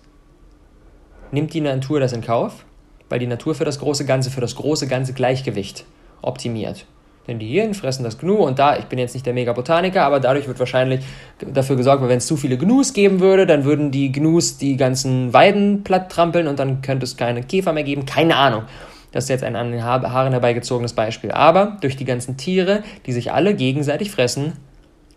nimmt 1.31 1.55
die 1.55 1.61
Natur 1.61 2.01
das 2.01 2.13
in 2.13 2.21
Kauf, 2.21 2.65
weil 3.09 3.19
die 3.19 3.27
Natur 3.27 3.55
für 3.55 3.65
das 3.65 3.79
große 3.79 4.05
Ganze, 4.07 4.31
für 4.31 4.41
das 4.41 4.57
große 4.57 4.87
ganze 4.87 5.13
Gleichgewicht 5.13 5.85
optimiert. 6.23 6.87
Denn 7.31 7.39
die 7.39 7.47
Hirn 7.47 7.75
fressen 7.75 8.03
das 8.03 8.19
Gnu 8.19 8.35
und 8.35 8.59
da, 8.59 8.77
ich 8.77 8.87
bin 8.87 8.99
jetzt 8.99 9.15
nicht 9.15 9.25
der 9.25 9.33
Mega-Botaniker, 9.33 10.03
aber 10.03 10.19
dadurch 10.19 10.49
wird 10.49 10.59
wahrscheinlich 10.59 11.05
dafür 11.39 11.77
gesorgt, 11.77 12.03
weil 12.03 12.09
wenn 12.09 12.19
es 12.19 12.27
zu 12.27 12.37
viele 12.37 12.59
Gnus 12.59 12.93
geben 12.93 13.21
würde, 13.21 13.47
dann 13.47 13.63
würden 13.63 13.93
die 13.93 14.11
Gnus 14.11 14.59
die 14.59 14.77
ganzen 14.77 15.33
Weiden 15.33 15.85
platt 15.85 16.11
trampeln 16.11 16.49
und 16.49 16.59
dann 16.59 16.83
könnte 16.83 17.05
es 17.05 17.17
keine 17.17 17.45
Käfer 17.45 17.73
mehr 17.73 17.85
geben. 17.85 18.05
Keine 18.05 18.35
Ahnung. 18.35 18.65
Das 19.13 19.25
ist 19.25 19.31
jetzt 19.31 19.45
ein 19.45 19.55
an 19.55 19.71
den 19.71 19.85
Haaren 19.85 20.33
herbeigezogenes 20.33 20.93
Beispiel. 20.93 21.31
Aber 21.31 21.77
durch 21.81 21.97
die 21.97 22.05
ganzen 22.05 22.37
Tiere, 22.37 22.83
die 23.07 23.13
sich 23.13 23.31
alle 23.31 23.55
gegenseitig 23.55 24.11
fressen, 24.11 24.55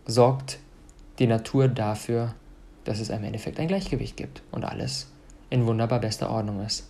sorgt 0.05 0.59
die 1.17 1.25
Natur 1.25 1.67
dafür, 1.67 2.35
dass 2.83 2.99
es 2.99 3.09
im 3.09 3.23
Endeffekt 3.23 3.59
ein 3.59 3.67
Gleichgewicht 3.67 4.17
gibt 4.17 4.43
und 4.51 4.65
alles 4.65 5.11
in 5.49 5.65
wunderbar 5.65 5.99
bester 5.99 6.29
Ordnung 6.29 6.63
ist. 6.63 6.87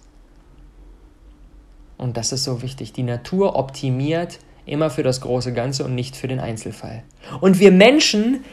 Und 1.97 2.17
das 2.17 2.33
ist 2.33 2.43
so 2.43 2.61
wichtig. 2.61 2.91
Die 2.91 3.03
Natur 3.03 3.55
optimiert 3.55 4.39
immer 4.65 4.89
für 4.89 5.03
das 5.03 5.21
große 5.21 5.53
Ganze 5.53 5.83
und 5.83 5.95
nicht 5.95 6.15
für 6.15 6.27
den 6.27 6.39
Einzelfall. 6.39 7.03
Und 7.41 7.59
wir 7.59 7.71
Menschen, 7.71 8.43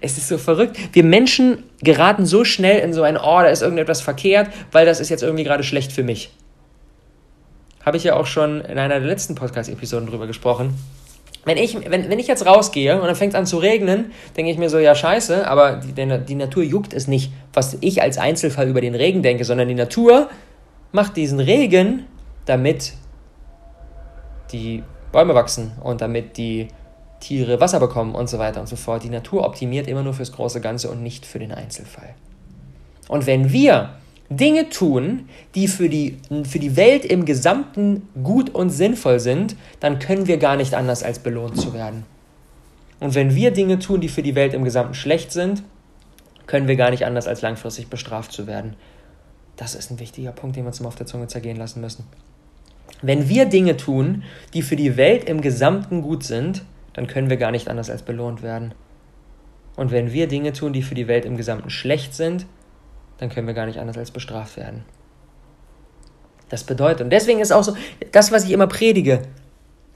es 0.00 0.18
ist 0.18 0.28
so 0.28 0.38
verrückt, 0.38 0.76
wir 0.92 1.04
Menschen 1.04 1.64
geraten 1.80 2.26
so 2.26 2.44
schnell 2.44 2.80
in 2.80 2.92
so 2.92 3.02
ein, 3.02 3.16
oh, 3.16 3.40
da 3.40 3.46
ist 3.46 3.62
irgendetwas 3.62 4.00
verkehrt, 4.00 4.48
weil 4.72 4.86
das 4.86 5.00
ist 5.00 5.08
jetzt 5.08 5.22
irgendwie 5.22 5.44
gerade 5.44 5.62
schlecht 5.62 5.92
für 5.92 6.02
mich. 6.02 6.32
Habe 7.84 7.96
ich 7.96 8.04
ja 8.04 8.16
auch 8.16 8.26
schon 8.26 8.60
in 8.60 8.78
einer 8.78 8.98
der 8.98 9.08
letzten 9.08 9.34
Podcast-Episoden 9.34 10.08
drüber 10.08 10.26
gesprochen 10.26 10.74
wenn 11.48 11.56
ich, 11.56 11.74
wenn, 11.90 12.10
wenn 12.10 12.18
ich 12.18 12.26
jetzt 12.26 12.44
rausgehe 12.44 13.00
und 13.00 13.06
dann 13.06 13.16
fängt 13.16 13.32
es 13.32 13.38
an 13.38 13.46
zu 13.46 13.56
regnen, 13.56 14.12
denke 14.36 14.52
ich 14.52 14.58
mir 14.58 14.68
so, 14.68 14.78
ja 14.78 14.94
scheiße, 14.94 15.48
aber 15.48 15.76
die, 15.76 15.94
die 16.26 16.34
Natur 16.34 16.62
juckt 16.62 16.92
es 16.92 17.08
nicht, 17.08 17.32
was 17.54 17.78
ich 17.80 18.02
als 18.02 18.18
Einzelfall 18.18 18.68
über 18.68 18.82
den 18.82 18.94
Regen 18.94 19.22
denke, 19.22 19.44
sondern 19.44 19.66
die 19.66 19.74
Natur 19.74 20.28
macht 20.92 21.16
diesen 21.16 21.40
Regen, 21.40 22.04
damit 22.44 22.92
die 24.52 24.82
Bäume 25.12 25.34
wachsen 25.34 25.72
und 25.82 26.00
damit 26.00 26.36
die 26.36 26.68
Tiere 27.20 27.60
Wasser 27.60 27.80
bekommen 27.80 28.14
und 28.14 28.28
so 28.28 28.38
weiter 28.38 28.60
und 28.60 28.68
so 28.68 28.76
fort. 28.76 29.02
Die 29.02 29.10
Natur 29.10 29.44
optimiert 29.44 29.88
immer 29.88 30.02
nur 30.02 30.14
fürs 30.14 30.32
große 30.32 30.60
Ganze 30.60 30.90
und 30.90 31.02
nicht 31.02 31.26
für 31.26 31.38
den 31.38 31.52
Einzelfall. 31.52 32.14
Und 33.08 33.26
wenn 33.26 33.52
wir 33.52 33.94
Dinge 34.30 34.68
tun, 34.68 35.28
die 35.54 35.68
für 35.68 35.88
die, 35.88 36.18
für 36.44 36.58
die 36.58 36.76
Welt 36.76 37.04
im 37.04 37.24
Gesamten 37.24 38.08
gut 38.22 38.50
und 38.50 38.70
sinnvoll 38.70 39.20
sind, 39.20 39.56
dann 39.80 39.98
können 39.98 40.26
wir 40.26 40.36
gar 40.36 40.56
nicht 40.56 40.74
anders 40.74 41.02
als 41.02 41.18
belohnt 41.18 41.58
zu 41.58 41.72
werden. 41.72 42.04
Und 43.00 43.14
wenn 43.14 43.34
wir 43.34 43.52
Dinge 43.52 43.78
tun, 43.78 44.00
die 44.00 44.08
für 44.08 44.22
die 44.22 44.34
Welt 44.34 44.54
im 44.54 44.64
Gesamten 44.64 44.94
schlecht 44.94 45.32
sind, 45.32 45.62
können 46.46 46.68
wir 46.68 46.76
gar 46.76 46.90
nicht 46.90 47.04
anders 47.04 47.26
als 47.26 47.42
langfristig 47.42 47.88
bestraft 47.88 48.32
zu 48.32 48.46
werden. 48.46 48.76
Das 49.56 49.74
ist 49.74 49.90
ein 49.90 49.98
wichtiger 49.98 50.32
Punkt, 50.32 50.56
den 50.56 50.64
wir 50.64 50.68
uns 50.68 50.80
mal 50.80 50.88
auf 50.88 50.96
der 50.96 51.06
Zunge 51.06 51.26
zergehen 51.26 51.56
lassen 51.56 51.80
müssen. 51.80 52.04
Wenn 53.02 53.28
wir 53.28 53.46
Dinge 53.46 53.76
tun, 53.76 54.24
die 54.54 54.62
für 54.62 54.76
die 54.76 54.96
Welt 54.96 55.24
im 55.24 55.40
Gesamten 55.40 56.02
gut 56.02 56.24
sind, 56.24 56.64
dann 56.94 57.06
können 57.06 57.30
wir 57.30 57.36
gar 57.36 57.52
nicht 57.52 57.68
anders 57.68 57.90
als 57.90 58.02
belohnt 58.02 58.42
werden. 58.42 58.74
Und 59.76 59.92
wenn 59.92 60.12
wir 60.12 60.26
Dinge 60.26 60.52
tun, 60.52 60.72
die 60.72 60.82
für 60.82 60.96
die 60.96 61.06
Welt 61.06 61.24
im 61.24 61.36
Gesamten 61.36 61.70
schlecht 61.70 62.14
sind, 62.14 62.46
dann 63.18 63.28
können 63.28 63.46
wir 63.46 63.54
gar 63.54 63.66
nicht 63.66 63.78
anders 63.78 63.96
als 63.96 64.10
bestraft 64.10 64.56
werden. 64.56 64.84
Das 66.48 66.64
bedeutet, 66.64 67.02
und 67.02 67.10
deswegen 67.10 67.40
ist 67.40 67.52
auch 67.52 67.62
so, 67.62 67.76
das, 68.10 68.32
was 68.32 68.44
ich 68.44 68.50
immer 68.50 68.66
predige, 68.66 69.22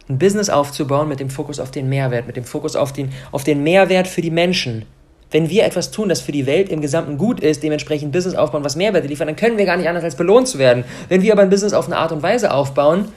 ein 0.09 0.19
Business 0.19 0.51
aufzubauen 0.51 1.09
mit 1.09 1.21
dem 1.21 1.31
Fokus 1.31 1.59
auf 1.59 1.71
den 1.71 1.89
Mehrwert, 1.89 2.27
mit 2.27 2.37
dem 2.37 2.45
Fokus 2.45 2.77
auf 2.77 2.93
den, 2.93 3.11
auf 3.31 3.45
den 3.45 3.63
Mehrwert 3.63 4.07
für 4.07 4.21
die 4.21 4.31
Menschen. 4.31 4.85
Wenn 5.33 5.49
wir 5.49 5.65
etwas 5.65 5.91
tun, 5.91 6.09
das 6.09 6.21
für 6.21 6.31
die 6.31 6.47
Welt 6.47 6.69
im 6.69 6.81
Gesamten 6.81 7.19
gut 7.19 7.41
ist, 7.41 7.63
dementsprechend 7.63 8.13
Business 8.13 8.35
aufbauen, 8.35 8.65
was 8.65 8.77
Mehrwerte 8.77 9.09
liefert, 9.09 9.29
dann 9.29 9.37
können 9.37 9.59
wir 9.59 9.65
gar 9.65 9.77
nicht 9.77 9.89
anders 9.89 10.05
als 10.05 10.15
belohnt 10.15 10.47
zu 10.47 10.59
werden. 10.59 10.85
Wenn 11.09 11.23
wir 11.23 11.33
aber 11.33 11.43
ein 11.43 11.51
Business 11.51 11.73
auf 11.73 11.87
eine 11.87 11.97
Art 11.97 12.13
und 12.13 12.23
Weise 12.23 12.53
aufbauen, 12.53 13.09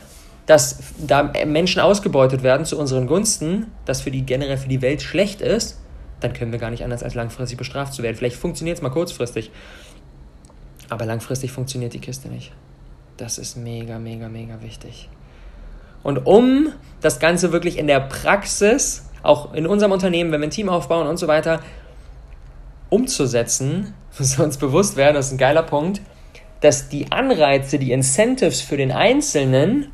dass 0.45 0.79
da 0.97 1.33
Menschen 1.45 1.81
ausgebeutet 1.81 2.41
werden 2.41 2.65
zu 2.65 2.79
unseren 2.79 3.07
Gunsten, 3.07 3.67
das 3.85 4.01
für 4.01 4.11
die 4.11 4.25
generell 4.25 4.57
für 4.57 4.69
die 4.69 4.81
Welt 4.81 5.01
schlecht 5.01 5.41
ist, 5.41 5.79
dann 6.21 6.33
können 6.33 6.51
wir 6.51 6.59
gar 6.59 6.69
nicht 6.71 6.83
anders 6.83 7.03
als 7.03 7.15
langfristig 7.15 7.57
bestraft 7.57 7.93
zu 7.93 8.01
werden. 8.01 8.15
Vielleicht 8.15 8.37
funktioniert 8.37 8.77
es 8.77 8.81
mal 8.81 8.89
kurzfristig, 8.89 9.51
aber 10.89 11.05
langfristig 11.05 11.51
funktioniert 11.51 11.93
die 11.93 11.99
Kiste 11.99 12.29
nicht. 12.29 12.51
Das 13.17 13.37
ist 13.37 13.57
mega, 13.57 13.99
mega, 13.99 14.29
mega 14.29 14.61
wichtig. 14.61 15.09
Und 16.03 16.25
um 16.25 16.71
das 17.01 17.19
Ganze 17.19 17.51
wirklich 17.51 17.77
in 17.77 17.87
der 17.87 17.99
Praxis, 17.99 19.05
auch 19.23 19.53
in 19.53 19.65
unserem 19.65 19.91
Unternehmen, 19.91 20.31
wenn 20.31 20.41
wir 20.41 20.47
ein 20.47 20.51
Team 20.51 20.69
aufbauen 20.69 21.07
und 21.07 21.17
so 21.17 21.27
weiter, 21.27 21.61
umzusetzen, 22.95 23.93
müssen 24.17 24.37
wir 24.39 24.45
uns 24.45 24.57
bewusst 24.57 24.95
werden, 24.95 25.15
das 25.15 25.27
ist 25.27 25.33
ein 25.33 25.37
geiler 25.37 25.63
Punkt, 25.63 26.01
dass 26.61 26.89
die 26.89 27.11
Anreize, 27.11 27.77
die 27.77 27.91
Incentives 27.91 28.61
für 28.61 28.77
den 28.77 28.91
Einzelnen 28.91 29.91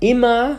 immer 0.00 0.58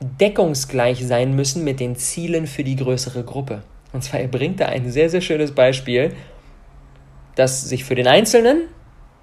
deckungsgleich 0.00 1.06
sein 1.06 1.34
müssen 1.34 1.64
mit 1.64 1.80
den 1.80 1.96
Zielen 1.96 2.46
für 2.46 2.64
die 2.64 2.76
größere 2.76 3.24
Gruppe. 3.24 3.62
Und 3.92 4.02
zwar, 4.02 4.20
er 4.20 4.28
bringt 4.28 4.60
da 4.60 4.66
ein 4.66 4.90
sehr, 4.90 5.08
sehr 5.08 5.20
schönes 5.20 5.52
Beispiel, 5.52 6.14
dass 7.36 7.62
sich 7.62 7.84
für 7.84 7.94
den 7.94 8.06
Einzelnen 8.06 8.68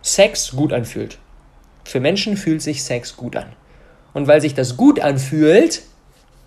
Sex 0.02 0.52
gut 0.52 0.74
anfühlt. 0.74 1.18
Für 1.84 2.00
Menschen 2.00 2.38
fühlt 2.38 2.62
sich 2.62 2.84
Sex 2.84 3.16
gut 3.16 3.36
an. 3.36 3.48
Und 4.14 4.28
weil 4.28 4.42
sich 4.42 4.54
das 4.54 4.78
gut 4.78 5.00
anfühlt, 5.00 5.84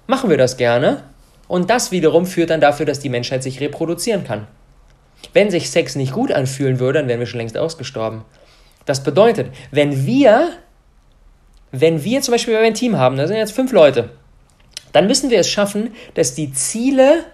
machen 0.07 0.31
wir 0.31 0.37
das 0.37 0.57
gerne. 0.57 1.05
Und 1.49 1.71
das 1.71 1.91
wiederum 1.91 2.27
führt 2.27 2.51
dann 2.51 2.61
dafür, 2.61 2.87
dass 2.87 3.01
die 3.01 3.09
Menschheit 3.09 3.43
sich 3.43 3.61
reproduzieren 3.61 4.25
kann. 4.25 4.47
Wenn 5.33 5.51
sich 5.51 5.71
Sex 5.71 5.97
nicht 5.97 6.13
gut 6.13 6.33
anfühlen 6.33 6.79
würde, 6.79 7.01
dann 7.01 7.09
wären 7.09 7.21
wir 7.21 7.27
schon 7.27 7.41
längst 7.41 7.57
ausgestorben. 7.57 8.25
Das 8.85 9.03
bedeutet, 9.03 9.49
wenn 9.71 10.07
wir, 10.07 10.51
wenn 11.73 12.05
wir 12.05 12.21
zum 12.21 12.33
Beispiel 12.33 12.57
ein 12.57 12.75
Team 12.75 12.99
haben, 12.99 13.17
da 13.17 13.27
sind 13.27 13.37
jetzt 13.37 13.53
fünf 13.53 13.73
Leute, 13.73 14.11
dann 14.93 15.07
müssen 15.07 15.31
wir 15.31 15.41
es 15.41 15.49
schaffen, 15.49 15.95
dass 16.15 16.35
die 16.35 16.53
Ziele 16.53 17.25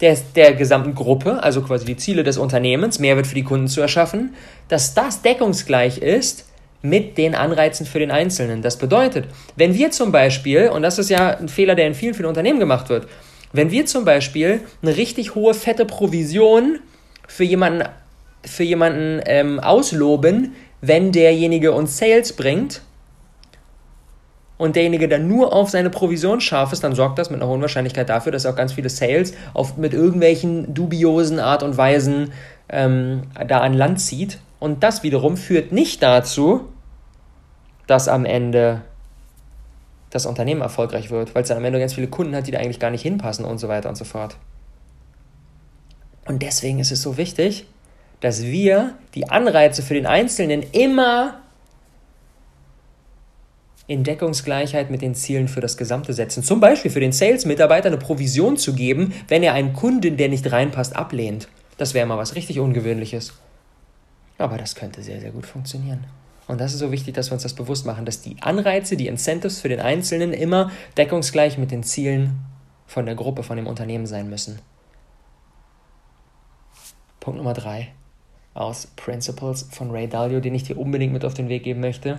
der, 0.00 0.16
der 0.34 0.54
gesamten 0.54 0.94
Gruppe, 0.94 1.42
also 1.42 1.62
quasi 1.62 1.84
die 1.84 1.96
Ziele 1.96 2.24
des 2.24 2.38
Unternehmens, 2.38 2.98
Mehrwert 2.98 3.26
für 3.26 3.34
die 3.34 3.44
Kunden 3.44 3.68
zu 3.68 3.80
erschaffen, 3.80 4.34
dass 4.68 4.94
das 4.94 5.22
deckungsgleich 5.22 5.98
ist 5.98 6.46
mit 6.80 7.16
den 7.18 7.34
Anreizen 7.34 7.86
für 7.86 8.00
den 8.00 8.10
Einzelnen. 8.10 8.62
Das 8.62 8.76
bedeutet, 8.76 9.26
wenn 9.56 9.74
wir 9.74 9.92
zum 9.92 10.10
Beispiel, 10.10 10.68
und 10.68 10.82
das 10.82 10.98
ist 10.98 11.10
ja 11.10 11.36
ein 11.36 11.48
Fehler, 11.48 11.76
der 11.76 11.86
in 11.86 11.94
vielen, 11.94 12.14
vielen 12.14 12.28
Unternehmen 12.28 12.58
gemacht 12.58 12.88
wird, 12.88 13.06
wenn 13.52 13.70
wir 13.70 13.86
zum 13.86 14.04
Beispiel 14.04 14.60
eine 14.82 14.96
richtig 14.96 15.34
hohe, 15.34 15.54
fette 15.54 15.84
Provision 15.84 16.80
für 17.28 17.44
jemanden, 17.44 17.88
für 18.44 18.64
jemanden 18.64 19.20
ähm, 19.26 19.60
ausloben, 19.60 20.54
wenn 20.80 21.12
derjenige 21.12 21.72
uns 21.72 21.98
Sales 21.98 22.32
bringt, 22.34 22.82
und 24.62 24.76
derjenige 24.76 25.08
dann 25.08 25.26
nur 25.26 25.52
auf 25.52 25.70
seine 25.70 25.90
Provision 25.90 26.40
scharf 26.40 26.72
ist, 26.72 26.84
dann 26.84 26.94
sorgt 26.94 27.18
das 27.18 27.30
mit 27.30 27.40
einer 27.40 27.50
hohen 27.50 27.60
Wahrscheinlichkeit 27.60 28.08
dafür, 28.08 28.30
dass 28.30 28.44
er 28.44 28.52
auch 28.52 28.56
ganz 28.56 28.72
viele 28.72 28.90
Sales 28.90 29.34
auf, 29.54 29.76
mit 29.76 29.92
irgendwelchen 29.92 30.72
dubiosen 30.72 31.40
Art 31.40 31.64
und 31.64 31.76
Weisen 31.76 32.32
ähm, 32.68 33.22
da 33.48 33.58
an 33.58 33.74
Land 33.74 34.00
zieht. 34.00 34.38
Und 34.60 34.84
das 34.84 35.02
wiederum 35.02 35.36
führt 35.36 35.72
nicht 35.72 36.00
dazu, 36.00 36.68
dass 37.88 38.06
am 38.06 38.24
Ende 38.24 38.82
das 40.12 40.26
Unternehmen 40.26 40.60
erfolgreich 40.60 41.10
wird, 41.10 41.34
weil 41.34 41.42
es 41.42 41.48
dann 41.48 41.56
am 41.56 41.64
Ende 41.64 41.80
ganz 41.80 41.94
viele 41.94 42.06
Kunden 42.06 42.36
hat, 42.36 42.46
die 42.46 42.50
da 42.50 42.58
eigentlich 42.58 42.78
gar 42.78 42.90
nicht 42.90 43.02
hinpassen 43.02 43.44
und 43.44 43.58
so 43.58 43.68
weiter 43.68 43.88
und 43.88 43.96
so 43.96 44.04
fort. 44.04 44.36
Und 46.26 46.42
deswegen 46.42 46.78
ist 46.78 46.92
es 46.92 47.02
so 47.02 47.16
wichtig, 47.16 47.66
dass 48.20 48.42
wir 48.42 48.94
die 49.14 49.28
Anreize 49.30 49.82
für 49.82 49.94
den 49.94 50.06
Einzelnen 50.06 50.62
immer 50.72 51.40
in 53.86 54.04
Deckungsgleichheit 54.04 54.90
mit 54.90 55.02
den 55.02 55.14
Zielen 55.14 55.48
für 55.48 55.60
das 55.60 55.76
Gesamte 55.76 56.12
setzen. 56.12 56.42
Zum 56.42 56.60
Beispiel 56.60 56.90
für 56.90 57.00
den 57.00 57.12
Sales-Mitarbeiter 57.12 57.88
eine 57.88 57.98
Provision 57.98 58.56
zu 58.56 58.74
geben, 58.74 59.12
wenn 59.28 59.42
er 59.42 59.54
einen 59.54 59.72
Kunden, 59.72 60.16
der 60.16 60.28
nicht 60.28 60.50
reinpasst, 60.52 60.94
ablehnt. 60.94 61.48
Das 61.78 61.94
wäre 61.94 62.06
mal 62.06 62.18
was 62.18 62.36
richtig 62.36 62.60
Ungewöhnliches. 62.60 63.32
Aber 64.38 64.56
das 64.56 64.74
könnte 64.74 65.02
sehr, 65.02 65.20
sehr 65.20 65.30
gut 65.30 65.46
funktionieren. 65.46 66.04
Und 66.48 66.60
das 66.60 66.72
ist 66.72 66.80
so 66.80 66.90
wichtig, 66.92 67.14
dass 67.14 67.30
wir 67.30 67.34
uns 67.34 67.44
das 67.44 67.54
bewusst 67.54 67.86
machen, 67.86 68.04
dass 68.04 68.20
die 68.20 68.36
Anreize, 68.40 68.96
die 68.96 69.06
Incentives 69.06 69.60
für 69.60 69.68
den 69.68 69.80
Einzelnen 69.80 70.32
immer 70.32 70.70
deckungsgleich 70.96 71.56
mit 71.56 71.70
den 71.70 71.82
Zielen 71.82 72.40
von 72.86 73.06
der 73.06 73.14
Gruppe, 73.14 73.42
von 73.42 73.56
dem 73.56 73.66
Unternehmen 73.66 74.06
sein 74.06 74.28
müssen. 74.28 74.58
Punkt 77.20 77.38
Nummer 77.38 77.54
drei 77.54 77.92
aus 78.54 78.88
Principles 78.96 79.68
von 79.70 79.90
Ray 79.90 80.08
Dalio, 80.08 80.40
den 80.40 80.54
ich 80.54 80.64
dir 80.64 80.76
unbedingt 80.76 81.12
mit 81.12 81.24
auf 81.24 81.34
den 81.34 81.48
Weg 81.48 81.62
geben 81.62 81.80
möchte. 81.80 82.18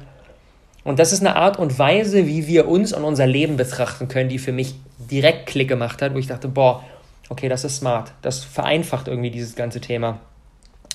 Und 0.83 0.99
das 0.99 1.13
ist 1.13 1.21
eine 1.21 1.35
Art 1.35 1.59
und 1.59 1.77
Weise, 1.77 2.27
wie 2.27 2.47
wir 2.47 2.67
uns 2.67 2.91
und 2.93 3.03
unser 3.03 3.27
Leben 3.27 3.55
betrachten 3.55 4.07
können, 4.07 4.29
die 4.29 4.39
für 4.39 4.51
mich 4.51 4.75
direkt 4.97 5.45
Klick 5.45 5.67
gemacht 5.67 6.01
hat, 6.01 6.13
wo 6.13 6.17
ich 6.17 6.27
dachte, 6.27 6.47
boah, 6.47 6.83
okay, 7.29 7.49
das 7.49 7.63
ist 7.63 7.77
smart. 7.77 8.13
Das 8.21 8.43
vereinfacht 8.43 9.07
irgendwie 9.07 9.31
dieses 9.31 9.55
ganze 9.55 9.79
Thema. 9.79 10.19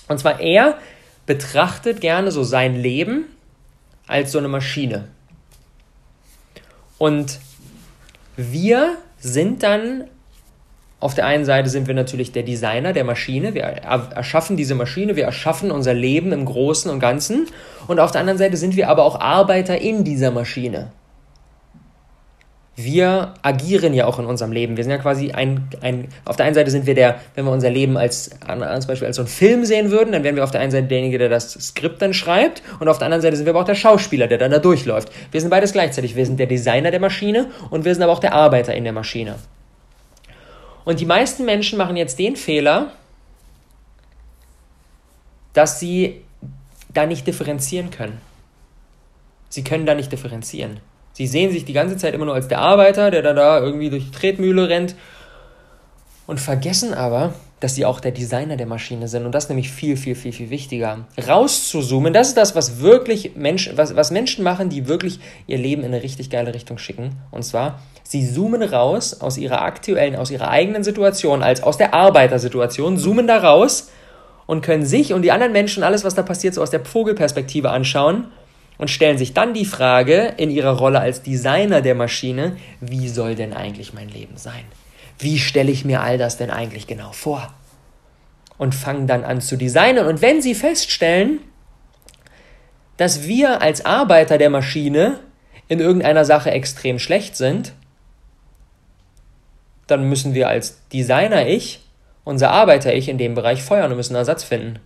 Und 0.09 0.19
zwar 0.19 0.41
er 0.41 0.79
betrachtet 1.29 2.01
gerne 2.01 2.33
so 2.33 2.43
sein 2.43 2.75
Leben 2.75 3.27
als 4.07 4.33
so 4.33 4.39
eine 4.39 4.49
Maschine. 4.49 5.09
Und 6.97 7.39
wir 8.37 8.97
sind 9.19 9.63
dann 9.63 10.05
auf 11.01 11.15
der 11.15 11.27
einen 11.27 11.45
Seite 11.45 11.69
sind 11.69 11.87
wir 11.87 11.95
natürlich 11.95 12.33
der 12.33 12.43
Designer 12.43 12.93
der 12.93 13.05
Maschine, 13.05 13.55
wir 13.55 13.63
erschaffen 13.63 14.57
diese 14.57 14.75
Maschine, 14.75 15.15
wir 15.15 15.27
erschaffen 15.27 15.71
unser 15.71 15.95
Leben 15.95 16.33
im 16.33 16.45
Großen 16.45 16.91
und 16.91 16.99
Ganzen. 16.99 17.47
Und 17.87 18.01
auf 18.01 18.11
der 18.11 18.23
anderen 18.23 18.39
Seite 18.39 18.57
sind 18.57 18.75
wir 18.75 18.89
aber 18.89 19.05
auch 19.05 19.21
Arbeiter 19.21 19.81
in 19.81 20.03
dieser 20.03 20.33
Maschine. 20.33 20.91
Wir 22.81 23.35
agieren 23.43 23.93
ja 23.93 24.07
auch 24.07 24.21
in 24.21 24.25
unserem 24.25 24.53
Leben. 24.53 24.77
Wir 24.77 24.85
sind 24.85 24.93
ja 24.93 24.99
quasi 24.99 25.33
ein, 25.33 25.69
ein 25.81 26.07
auf 26.25 26.37
der 26.37 26.47
einen 26.47 26.55
Seite 26.55 26.71
sind 26.71 26.87
wir 26.87 26.95
der, 26.95 27.17
wenn 27.35 27.45
wir 27.45 27.51
unser 27.51 27.71
Leben 27.71 27.97
als, 27.97 28.31
als 28.47 28.87
Beispiel 28.87 29.09
als 29.09 29.17
so 29.17 29.23
einen 29.23 29.29
Film 29.29 29.65
sehen 29.65 29.91
würden, 29.91 30.13
dann 30.13 30.23
wären 30.23 30.37
wir 30.37 30.45
auf 30.45 30.53
der 30.53 30.61
einen 30.61 30.71
Seite 30.71 30.87
derjenige, 30.87 31.19
der 31.19 31.29
das 31.29 31.55
Skript 31.55 32.01
dann 32.01 32.15
schreibt 32.15 32.63
und 32.79 32.87
auf 32.87 32.99
der 32.99 33.07
anderen 33.07 33.21
Seite 33.21 33.37
sind 33.37 33.47
wir 33.47 33.51
aber 33.51 33.63
auch 33.63 33.67
der 33.67 33.75
Schauspieler, 33.75 34.29
der 34.29 34.39
dann 34.39 34.53
da 34.53 34.61
durchläuft. 34.61 35.11
Wir 35.33 35.41
sind 35.41 35.51
beides 35.51 35.73
gleichzeitig. 35.73 36.15
Wir 36.15 36.25
sind 36.25 36.39
der 36.39 36.47
Designer 36.47 36.93
der 36.93 37.01
Maschine 37.01 37.51
und 37.71 37.85
wir 37.85 37.93
sind 37.93 38.05
aber 38.05 38.13
auch 38.13 38.21
der 38.21 38.33
Arbeiter 38.33 38.73
in 38.77 38.85
der 38.85 38.93
Maschine. 38.93 39.35
Und 40.85 41.01
die 41.01 41.07
meisten 41.07 41.45
Menschen 41.45 41.79
machen 41.79 41.97
jetzt 41.97 42.17
den 42.21 42.37
Fehler, 42.37 42.93
dass 45.53 45.81
sie 45.81 46.23
da 46.95 47.07
nicht 47.07 47.27
differenzieren 47.27 47.91
können. 47.91 48.21
Sie 49.49 49.65
können 49.65 49.85
da 49.85 49.97
nicht 49.97 50.13
differenzieren. 50.13 50.79
Sie 51.19 51.27
sehen 51.27 51.51
sich 51.51 51.65
die 51.65 51.73
ganze 51.73 51.97
Zeit 51.97 52.15
immer 52.15 52.27
nur 52.27 52.35
als 52.37 52.47
der 52.47 52.61
Arbeiter, 52.61 53.11
der 53.11 53.23
da, 53.23 53.33
da 53.33 53.59
irgendwie 53.59 53.91
durch 53.91 54.05
die 54.05 54.13
Tretmühle 54.13 54.69
rennt 54.69 54.95
und 56.29 56.39
vergessen 56.39 56.95
aber, 56.95 57.35
dass 57.59 57.75
sie 57.75 57.85
auch 57.85 57.99
der 57.99 58.13
Designer 58.13 58.57
der 58.57 58.67
Maschine 58.67 59.09
sind 59.09 59.27
und 59.27 59.35
das 59.35 59.49
nämlich 59.49 59.69
viel, 59.69 59.97
viel, 59.97 60.15
viel, 60.15 60.31
viel 60.31 60.51
wichtiger. 60.51 61.07
Rauszuzoomen, 61.27 62.13
das 62.13 62.29
ist 62.29 62.37
das, 62.37 62.55
was 62.55 62.79
wirklich 62.79 63.35
Menschen, 63.35 63.77
was, 63.77 63.97
was 63.97 64.13
Menschen 64.13 64.45
machen, 64.45 64.69
die 64.69 64.87
wirklich 64.87 65.19
ihr 65.49 65.59
Leben 65.59 65.83
in 65.83 65.93
eine 65.93 66.05
richtig 66.05 66.31
geile 66.31 66.55
Richtung 66.55 66.79
schicken. 66.79 67.17
Und 67.33 67.43
zwar, 67.43 67.81
Sie 68.05 68.25
zoomen 68.25 68.63
raus 68.63 69.21
aus 69.21 69.39
ihrer 69.39 69.63
aktuellen, 69.63 70.15
aus 70.15 70.31
ihrer 70.31 70.51
eigenen 70.51 70.85
Situation, 70.85 71.43
als 71.43 71.65
aus 71.65 71.79
der 71.79 71.95
Arbeitersituation, 71.95 72.97
zoomen 72.97 73.27
da 73.27 73.39
raus 73.39 73.91
und 74.47 74.61
können 74.61 74.87
sich 74.87 75.13
und 75.15 75.23
die 75.23 75.33
anderen 75.33 75.53
Menschen 75.53 75.83
alles, 75.83 76.05
was 76.05 76.15
da 76.15 76.23
passiert, 76.23 76.55
so 76.55 76.63
aus 76.63 76.71
der 76.71 76.85
Vogelperspektive 76.85 77.71
anschauen 77.71 78.29
und 78.79 78.91
stellen 78.91 79.19
sich 79.19 79.35
dann 79.35 79.53
die 79.53 79.65
Frage 79.65 80.35
in 80.37 80.51
ihrer 80.51 80.79
Rolle 80.79 81.01
als 81.01 81.23
Designer 81.23 81.83
der 81.83 81.97
Maschine, 81.97 82.57
wie 82.81 83.09
soll 83.09 83.35
denn 83.35 83.53
eigentlich 83.53 83.93
mein 83.93 84.09
Leben 84.09 84.37
sein? 84.37 84.65
Wie 85.19 85.39
stelle 85.39 85.73
ich 85.73 85.85
mir 85.85 86.01
all 86.01 86.17
das 86.17 86.37
denn 86.37 86.51
eigentlich 86.51 86.87
genau 86.87 87.11
vor? 87.13 87.53
Und 88.57 88.75
fangen 88.75 89.07
dann 89.07 89.25
an 89.25 89.41
zu 89.41 89.57
designen. 89.57 90.07
Und 90.07 90.23
wenn 90.23 90.41
sie 90.41 90.55
feststellen, 90.55 91.41
dass 92.97 93.27
wir 93.27 93.61
als 93.61 93.85
Arbeiter 93.85 94.39
der 94.39 94.51
Maschine 94.51 95.21
in 95.69 95.81
irgendeiner 95.81 96.25
Sache 96.25 96.51
extrem 96.51 96.99
schlecht 96.99 97.37
sind, 97.37 97.73
dann 99.87 100.09
müssen 100.09 100.35
wir 100.35 100.49
als 100.49 100.87
Designer-Ich, 100.89 101.81
unser 102.25 102.51
Arbeiter-Ich 102.51 103.09
in 103.09 103.19
dem 103.19 103.35
Bereich 103.35 103.63
feuern 103.63 103.91
und 103.91 103.97
müssen 103.97 104.15
Ersatz 104.15 104.45
finden. 104.45 104.81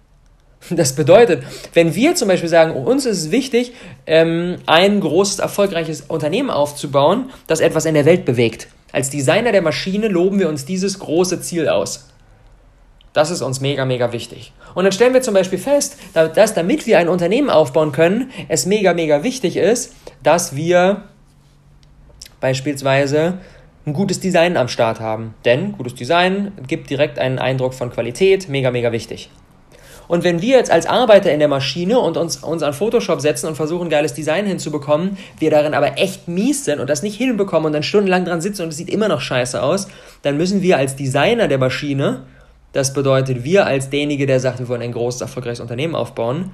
Das 0.71 0.95
bedeutet, 0.95 1.43
wenn 1.75 1.95
wir 1.95 2.15
zum 2.15 2.29
Beispiel 2.29 2.49
sagen, 2.49 2.73
uns 2.73 3.05
ist 3.05 3.19
es 3.19 3.31
wichtig, 3.31 3.73
ähm, 4.07 4.59
ein 4.67 5.01
großes, 5.01 5.41
erfolgreiches 5.41 6.03
Unternehmen 6.03 6.51
aufzubauen, 6.51 7.31
das 7.47 7.61
etwas 7.61 7.85
in 7.85 7.95
der 7.95 8.05
Welt 8.05 8.25
bewegt. 8.25 8.69
Als 8.93 9.11
Designer 9.11 9.53
der 9.53 9.63
Maschine 9.63 10.09
loben 10.09 10.39
wir 10.39 10.49
uns 10.49 10.65
dieses 10.65 10.99
große 10.99 11.41
Ziel 11.41 11.69
aus. 11.69 12.09
Das 13.13 13.31
ist 13.31 13.43
uns 13.43 13.61
mega, 13.61 13.85
mega 13.85 14.13
wichtig. 14.13 14.53
Und 14.75 14.85
dann 14.85 14.93
stellen 14.93 15.13
wir 15.13 15.21
zum 15.21 15.35
Beispiel 15.35 15.59
fest, 15.59 15.99
dass 16.15 16.55
damit 16.55 16.87
wir 16.87 16.99
ein 16.99 17.09
Unternehmen 17.09 17.51
aufbauen 17.51 17.93
können, 17.93 18.31
es 18.49 18.65
mega, 18.65 18.95
mega 18.95 19.23
wichtig 19.23 19.57
ist, 19.57 19.95
dass 20.23 20.57
wir 20.57 21.05
beispielsweise 22.41 23.39
ein 23.85 23.93
gutes 23.93 24.21
Design 24.21 24.57
am 24.57 24.69
Start 24.69 25.01
haben. 25.01 25.35
Denn 25.45 25.73
gutes 25.73 25.95
Design 25.95 26.53
gibt 26.67 26.89
direkt 26.89 27.19
einen 27.19 27.39
Eindruck 27.39 27.75
von 27.75 27.91
Qualität, 27.91 28.49
mega, 28.49 28.71
mega 28.71 28.93
wichtig. 28.93 29.29
Und 30.09 30.25
wenn 30.25 30.43
wir 30.43 30.57
jetzt 30.57 30.71
als 30.71 30.87
Arbeiter 30.87 31.33
in 31.33 31.39
der 31.39 31.49
Maschine 31.49 31.99
und 31.99 32.17
uns, 32.17 32.39
uns 32.39 32.63
an 32.63 32.73
Photoshop 32.73 33.21
setzen 33.21 33.47
und 33.47 33.57
versuchen, 33.57 33.89
geiles 33.89 34.15
Design 34.15 34.47
hinzubekommen, 34.47 35.17
wir 35.39 35.51
darin 35.51 35.75
aber 35.75 35.99
echt 35.99 36.29
mies 36.29 36.65
sind 36.65 36.81
und 36.81 36.91
das 36.91 37.03
nicht 37.03 37.17
hinbekommen 37.17 37.67
und 37.67 37.73
dann 37.73 37.83
stundenlang 37.83 38.25
dran 38.25 38.41
sitzen 38.41 38.63
und 38.63 38.69
es 38.69 38.77
sieht 38.77 38.91
immer 38.91 39.09
noch 39.09 39.21
scheiße 39.21 39.63
aus, 39.63 39.89
dann 40.23 40.37
müssen 40.37 40.63
wir 40.63 40.77
als 40.77 40.97
Designer 40.97 41.49
der 41.49 41.59
Maschine, 41.59 42.25
das 42.73 42.93
bedeutet 42.93 43.45
wir 43.45 43.67
als 43.67 43.91
derjenige, 43.91 44.27
der 44.27 44.41
sagt, 44.41 44.59
wir 44.59 44.69
wollen 44.69 44.83
ein 44.83 44.93
großes, 44.93 45.21
erfolgreiches 45.21 45.61
Unternehmen 45.61 45.95
aufbauen, 45.95 46.53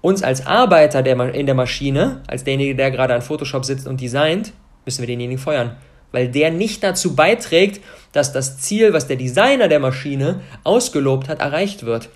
uns 0.00 0.22
als 0.22 0.46
Arbeiter 0.46 1.02
der, 1.02 1.34
in 1.34 1.46
der 1.46 1.54
Maschine, 1.54 2.22
als 2.26 2.44
derjenige, 2.44 2.74
der 2.74 2.90
gerade 2.90 3.14
an 3.14 3.22
Photoshop 3.22 3.64
sitzt 3.64 3.86
und 3.86 4.00
designt, 4.00 4.52
müssen 4.84 5.02
wir 5.02 5.06
denjenigen 5.06 5.38
feuern. 5.42 5.76
Weil 6.12 6.28
der 6.28 6.50
nicht 6.50 6.82
dazu 6.82 7.14
beiträgt, 7.14 7.80
dass 8.12 8.32
das 8.32 8.58
Ziel, 8.58 8.92
was 8.92 9.06
der 9.06 9.16
Designer 9.16 9.68
der 9.68 9.78
Maschine 9.78 10.40
ausgelobt 10.64 11.28
hat, 11.28 11.40
erreicht 11.40 11.84
wird. 11.84 12.08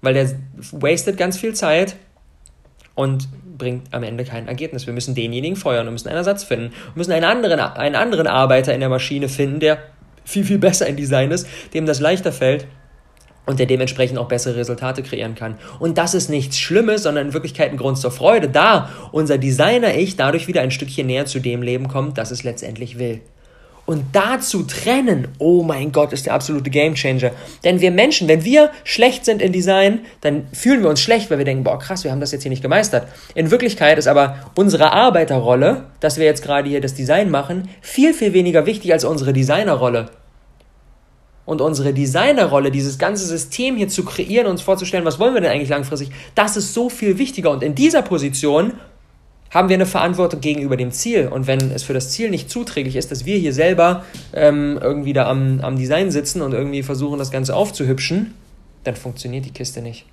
Weil 0.00 0.14
der 0.14 0.30
wastet 0.72 1.16
ganz 1.16 1.38
viel 1.38 1.54
Zeit 1.54 1.96
und 2.94 3.28
bringt 3.58 3.92
am 3.92 4.02
Ende 4.02 4.24
kein 4.24 4.48
Ergebnis. 4.48 4.86
Wir 4.86 4.94
müssen 4.94 5.14
denjenigen 5.14 5.56
feuern 5.56 5.86
und 5.86 5.94
müssen 5.94 6.08
einen 6.08 6.18
Ersatz 6.18 6.44
finden. 6.44 6.70
Wir 6.70 6.96
müssen 6.96 7.12
einen 7.12 7.24
anderen, 7.24 7.58
einen 7.60 7.94
anderen 7.94 8.26
Arbeiter 8.26 8.74
in 8.74 8.80
der 8.80 8.88
Maschine 8.88 9.28
finden, 9.28 9.60
der 9.60 9.78
viel, 10.24 10.44
viel 10.44 10.58
besser 10.58 10.86
in 10.86 10.96
Design 10.96 11.30
ist, 11.30 11.46
dem 11.72 11.86
das 11.86 12.00
leichter 12.00 12.32
fällt 12.32 12.66
und 13.46 13.60
der 13.60 13.66
dementsprechend 13.66 14.18
auch 14.18 14.28
bessere 14.28 14.56
Resultate 14.56 15.02
kreieren 15.02 15.34
kann. 15.34 15.56
Und 15.78 15.98
das 15.98 16.14
ist 16.14 16.28
nichts 16.28 16.58
Schlimmes, 16.58 17.04
sondern 17.04 17.28
in 17.28 17.32
Wirklichkeit 17.32 17.70
ein 17.70 17.76
Grund 17.76 17.96
zur 17.96 18.10
Freude, 18.10 18.48
da 18.48 18.90
unser 19.12 19.38
Designer-Ich 19.38 20.16
dadurch 20.16 20.48
wieder 20.48 20.60
ein 20.60 20.72
Stückchen 20.72 21.06
näher 21.06 21.26
zu 21.26 21.38
dem 21.38 21.62
Leben 21.62 21.88
kommt, 21.88 22.18
das 22.18 22.32
es 22.32 22.42
letztendlich 22.42 22.98
will. 22.98 23.20
Und 23.86 24.04
dazu 24.12 24.64
trennen, 24.64 25.28
oh 25.38 25.62
mein 25.62 25.92
Gott, 25.92 26.12
ist 26.12 26.26
der 26.26 26.34
absolute 26.34 26.70
Gamechanger. 26.70 27.30
Denn 27.64 27.80
wir 27.80 27.92
Menschen, 27.92 28.26
wenn 28.26 28.44
wir 28.44 28.70
schlecht 28.82 29.24
sind 29.24 29.40
in 29.40 29.52
Design, 29.52 30.00
dann 30.20 30.48
fühlen 30.52 30.82
wir 30.82 30.90
uns 30.90 31.00
schlecht, 31.00 31.30
weil 31.30 31.38
wir 31.38 31.44
denken, 31.44 31.62
boah, 31.62 31.78
krass, 31.78 32.02
wir 32.02 32.10
haben 32.10 32.20
das 32.20 32.32
jetzt 32.32 32.42
hier 32.42 32.50
nicht 32.50 32.62
gemeistert. 32.62 33.06
In 33.36 33.52
Wirklichkeit 33.52 33.96
ist 33.96 34.08
aber 34.08 34.50
unsere 34.56 34.92
Arbeiterrolle, 34.92 35.84
dass 36.00 36.18
wir 36.18 36.24
jetzt 36.24 36.42
gerade 36.42 36.68
hier 36.68 36.80
das 36.80 36.94
Design 36.94 37.30
machen, 37.30 37.68
viel, 37.80 38.12
viel 38.12 38.32
weniger 38.32 38.66
wichtig 38.66 38.92
als 38.92 39.04
unsere 39.04 39.32
Designerrolle 39.32 40.10
und 41.46 41.60
unsere 41.60 41.94
Designerrolle, 41.94 42.70
dieses 42.70 42.98
ganze 42.98 43.24
System 43.24 43.76
hier 43.76 43.88
zu 43.88 44.04
kreieren, 44.04 44.48
uns 44.48 44.62
vorzustellen, 44.62 45.04
was 45.04 45.18
wollen 45.18 45.32
wir 45.32 45.40
denn 45.40 45.52
eigentlich 45.52 45.70
langfristig, 45.70 46.10
das 46.34 46.56
ist 46.56 46.74
so 46.74 46.90
viel 46.90 47.18
wichtiger. 47.18 47.52
Und 47.52 47.62
in 47.62 47.74
dieser 47.74 48.02
Position 48.02 48.74
haben 49.50 49.68
wir 49.68 49.74
eine 49.74 49.86
Verantwortung 49.86 50.40
gegenüber 50.40 50.76
dem 50.76 50.90
Ziel. 50.90 51.28
Und 51.28 51.46
wenn 51.46 51.70
es 51.70 51.82
für 51.82 51.92
das 51.92 52.10
Ziel 52.10 52.30
nicht 52.30 52.50
zuträglich 52.50 52.96
ist, 52.96 53.10
dass 53.10 53.24
wir 53.24 53.38
hier 53.38 53.52
selber 53.52 54.04
ähm, 54.32 54.78
irgendwie 54.80 55.12
da 55.12 55.28
am, 55.28 55.60
am 55.60 55.76
Design 55.76 56.10
sitzen 56.10 56.42
und 56.42 56.52
irgendwie 56.52 56.82
versuchen, 56.82 57.18
das 57.18 57.30
Ganze 57.30 57.54
aufzuhübschen, 57.54 58.34
dann 58.84 58.96
funktioniert 58.96 59.44
die 59.44 59.50
Kiste 59.50 59.82
nicht. 59.82 60.06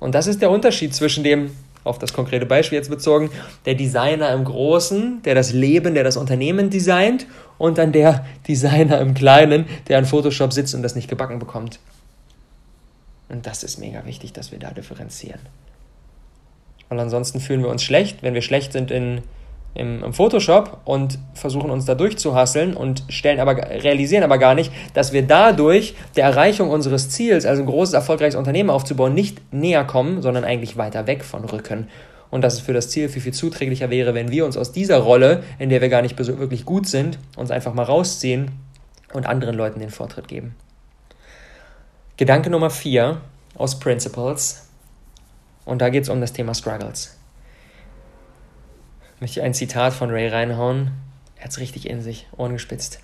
Und 0.00 0.14
das 0.14 0.26
ist 0.26 0.42
der 0.42 0.50
Unterschied 0.50 0.94
zwischen 0.94 1.24
dem, 1.24 1.50
auf 1.84 1.98
das 1.98 2.12
konkrete 2.12 2.46
Beispiel 2.46 2.76
jetzt 2.76 2.90
bezogen, 2.90 3.30
der 3.64 3.74
Designer 3.74 4.32
im 4.32 4.44
Großen, 4.44 5.22
der 5.22 5.34
das 5.34 5.52
Leben, 5.52 5.94
der 5.94 6.04
das 6.04 6.16
Unternehmen 6.16 6.70
designt 6.70 7.26
und 7.56 7.78
dann 7.78 7.92
der 7.92 8.24
Designer 8.48 9.00
im 9.00 9.14
Kleinen, 9.14 9.66
der 9.88 9.98
an 9.98 10.04
Photoshop 10.04 10.52
sitzt 10.52 10.74
und 10.74 10.82
das 10.82 10.94
nicht 10.94 11.08
gebacken 11.08 11.38
bekommt. 11.38 11.80
Und 13.28 13.46
das 13.46 13.62
ist 13.62 13.78
mega 13.78 14.04
wichtig, 14.06 14.32
dass 14.32 14.52
wir 14.52 14.58
da 14.58 14.70
differenzieren. 14.70 15.40
Weil 16.88 17.00
ansonsten 17.00 17.40
fühlen 17.40 17.62
wir 17.62 17.70
uns 17.70 17.82
schlecht, 17.82 18.22
wenn 18.22 18.34
wir 18.34 18.42
schlecht 18.42 18.72
sind 18.72 18.90
in, 18.90 19.22
im, 19.74 20.02
im 20.02 20.12
Photoshop 20.12 20.80
und 20.84 21.18
versuchen 21.34 21.70
uns 21.70 21.84
da 21.84 21.94
durchzuhasseln 21.94 22.74
und 22.74 23.04
stellen 23.08 23.40
aber, 23.40 23.56
realisieren 23.56 24.24
aber 24.24 24.38
gar 24.38 24.54
nicht, 24.54 24.72
dass 24.94 25.12
wir 25.12 25.22
dadurch 25.22 25.94
der 26.16 26.24
Erreichung 26.24 26.70
unseres 26.70 27.10
Ziels, 27.10 27.46
also 27.46 27.62
ein 27.62 27.66
großes, 27.66 27.94
erfolgreiches 27.94 28.36
Unternehmen 28.36 28.70
aufzubauen, 28.70 29.14
nicht 29.14 29.52
näher 29.52 29.84
kommen, 29.84 30.22
sondern 30.22 30.44
eigentlich 30.44 30.76
weiter 30.76 31.06
weg 31.06 31.24
von 31.24 31.44
Rücken. 31.44 31.88
Und 32.30 32.42
dass 32.42 32.54
es 32.54 32.60
für 32.60 32.74
das 32.74 32.90
Ziel 32.90 33.08
viel, 33.08 33.22
viel 33.22 33.32
zuträglicher 33.32 33.88
wäre, 33.88 34.14
wenn 34.14 34.30
wir 34.30 34.44
uns 34.44 34.56
aus 34.56 34.72
dieser 34.72 34.98
Rolle, 34.98 35.42
in 35.58 35.70
der 35.70 35.80
wir 35.80 35.88
gar 35.88 36.02
nicht 36.02 36.18
wirklich 36.18 36.64
gut 36.64 36.86
sind, 36.86 37.18
uns 37.36 37.50
einfach 37.50 37.72
mal 37.72 37.84
rausziehen 37.84 38.50
und 39.14 39.26
anderen 39.26 39.54
Leuten 39.54 39.80
den 39.80 39.90
Vortritt 39.90 40.28
geben. 40.28 40.54
Gedanke 42.18 42.50
Nummer 42.50 42.68
vier 42.68 43.20
aus 43.54 43.78
Principles. 43.78 44.67
Und 45.68 45.82
da 45.82 45.90
geht 45.90 46.04
es 46.04 46.08
um 46.08 46.20
das 46.20 46.32
Thema 46.32 46.54
Struggles 46.54 47.18
möchte 49.20 49.40
ich 49.40 49.46
ein 49.46 49.54
Zitat 49.54 49.92
von 49.92 50.10
Ray 50.10 50.28
reinhauen. 50.28 50.92
Er 51.36 51.44
hat 51.44 51.50
es 51.50 51.58
richtig 51.58 51.88
in 51.88 52.02
sich, 52.02 52.26
Ohren 52.36 52.52
gespitzt. 52.52 53.00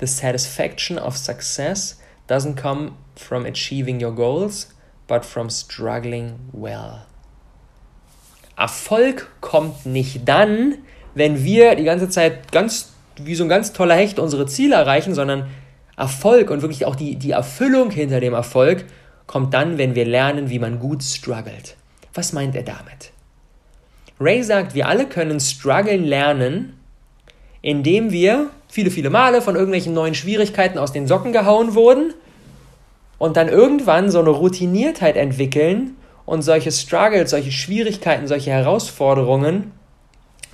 The 0.00 0.06
satisfaction 0.06 0.98
of 0.98 1.16
success 1.16 2.00
doesn't 2.28 2.60
come 2.60 2.92
from 3.16 3.44
achieving 3.44 4.02
your 4.02 4.12
goals, 4.12 4.74
but 5.06 5.24
from 5.24 5.50
struggling 5.50 6.34
well. 6.52 7.02
Erfolg 8.56 9.28
kommt 9.40 9.86
nicht 9.86 10.28
dann, 10.28 10.78
wenn 11.14 11.44
wir 11.44 11.74
die 11.74 11.84
ganze 11.84 12.08
Zeit 12.08 12.52
ganz 12.52 12.92
wie 13.16 13.34
so 13.34 13.44
ein 13.44 13.48
ganz 13.48 13.72
toller 13.72 13.94
Hecht 13.94 14.18
unsere 14.18 14.46
Ziele 14.46 14.76
erreichen, 14.76 15.14
sondern 15.14 15.48
Erfolg 15.96 16.50
und 16.50 16.62
wirklich 16.62 16.86
auch 16.86 16.96
die, 16.96 17.16
die 17.16 17.32
Erfüllung 17.32 17.90
hinter 17.90 18.20
dem 18.20 18.32
Erfolg 18.32 18.86
kommt 19.26 19.52
dann, 19.54 19.78
wenn 19.78 19.94
wir 19.94 20.06
lernen, 20.06 20.48
wie 20.48 20.58
man 20.58 20.78
gut 20.78 21.02
struggelt. 21.02 21.76
Was 22.14 22.32
meint 22.32 22.54
er 22.54 22.62
damit? 22.62 23.12
Ray 24.20 24.42
sagt, 24.42 24.74
wir 24.74 24.88
alle 24.88 25.06
können 25.06 25.40
strugglen 25.40 26.04
lernen, 26.04 26.78
indem 27.60 28.10
wir 28.10 28.50
viele, 28.68 28.90
viele 28.90 29.10
Male 29.10 29.42
von 29.42 29.54
irgendwelchen 29.54 29.94
neuen 29.94 30.14
Schwierigkeiten 30.14 30.78
aus 30.78 30.92
den 30.92 31.06
Socken 31.06 31.32
gehauen 31.32 31.74
wurden 31.74 32.14
und 33.18 33.36
dann 33.36 33.48
irgendwann 33.48 34.10
so 34.10 34.20
eine 34.20 34.30
Routiniertheit 34.30 35.16
entwickeln 35.16 35.96
und 36.24 36.42
solche 36.42 36.72
Struggles, 36.72 37.30
solche 37.30 37.52
Schwierigkeiten, 37.52 38.26
solche 38.26 38.50
Herausforderungen 38.50 39.72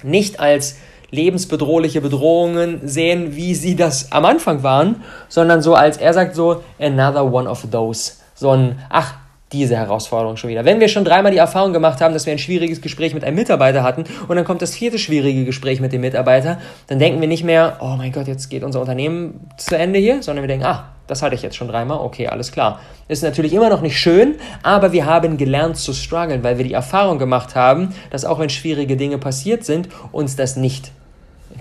nicht 0.03 0.41
als 0.41 0.77
lebensbedrohliche 1.11 2.01
Bedrohungen 2.01 2.87
sehen, 2.87 3.35
wie 3.35 3.55
sie 3.55 3.77
das 3.77 4.13
am 4.13 4.25
Anfang 4.25 4.63
waren, 4.63 5.03
sondern 5.29 5.63
so 5.63 5.75
als 5.75 5.97
er 5.97 6.13
sagt 6.13 6.35
so 6.35 6.63
another 6.79 7.33
one 7.33 7.49
of 7.49 7.67
those. 7.71 8.15
So 8.35 8.51
ein, 8.51 8.79
ach, 8.91 9.15
diese 9.53 9.77
Herausforderung 9.77 10.37
schon 10.37 10.51
wieder. 10.51 10.65
Wenn 10.65 10.81
wir 10.81 10.89
schon 10.89 11.05
dreimal 11.05 11.33
die 11.33 11.39
Erfahrung 11.39 11.73
gemacht 11.73 12.01
haben, 12.01 12.13
dass 12.13 12.27
wir 12.27 12.33
ein 12.33 12.39
schwieriges 12.39 12.83
Gespräch 12.83 13.15
mit 13.15 13.25
einem 13.25 13.37
Mitarbeiter 13.37 13.83
hatten 13.83 14.05
und 14.29 14.37
dann 14.37 14.45
kommt 14.45 14.61
das 14.61 14.75
vierte 14.75 14.99
schwierige 14.99 15.45
Gespräch 15.45 15.81
mit 15.81 15.93
dem 15.93 16.03
Mitarbeiter, 16.03 16.59
dann 16.87 16.99
denken 16.99 17.21
wir 17.21 17.29
nicht 17.29 17.45
mehr, 17.45 17.79
oh 17.81 17.97
mein 17.97 18.13
Gott, 18.13 18.29
jetzt 18.29 18.51
geht 18.51 18.63
unser 18.63 18.81
Unternehmen 18.81 19.49
zu 19.57 19.77
Ende 19.77 19.99
hier, 19.99 20.23
sondern 20.23 20.43
wir 20.43 20.49
denken, 20.49 20.67
ah, 20.67 20.93
das 21.07 21.23
hatte 21.23 21.35
ich 21.35 21.41
jetzt 21.41 21.57
schon 21.57 21.69
dreimal, 21.69 22.01
okay, 22.01 22.29
alles 22.29 22.53
klar. 22.53 22.81
Ist 23.09 23.23
natürlich 23.23 23.55
immer 23.55 23.71
noch 23.71 23.81
nicht 23.81 23.99
schön, 23.99 24.35
aber 24.63 24.93
wir 24.93 25.07
haben 25.07 25.39
gelernt 25.39 25.79
zu 25.79 25.95
strugglen, 25.95 26.45
weil 26.45 26.59
wir 26.59 26.65
die 26.65 26.75
Erfahrung 26.75 27.19
gemacht 27.19 27.55
haben, 27.55 27.95
dass 28.11 28.27
auch 28.27 28.39
wenn 28.39 28.51
schwierige 28.51 28.99
Dinge 28.99 29.17
passiert 29.17 29.65
sind, 29.65 29.89
uns 30.13 30.37
das 30.37 30.57
nicht 30.57 30.93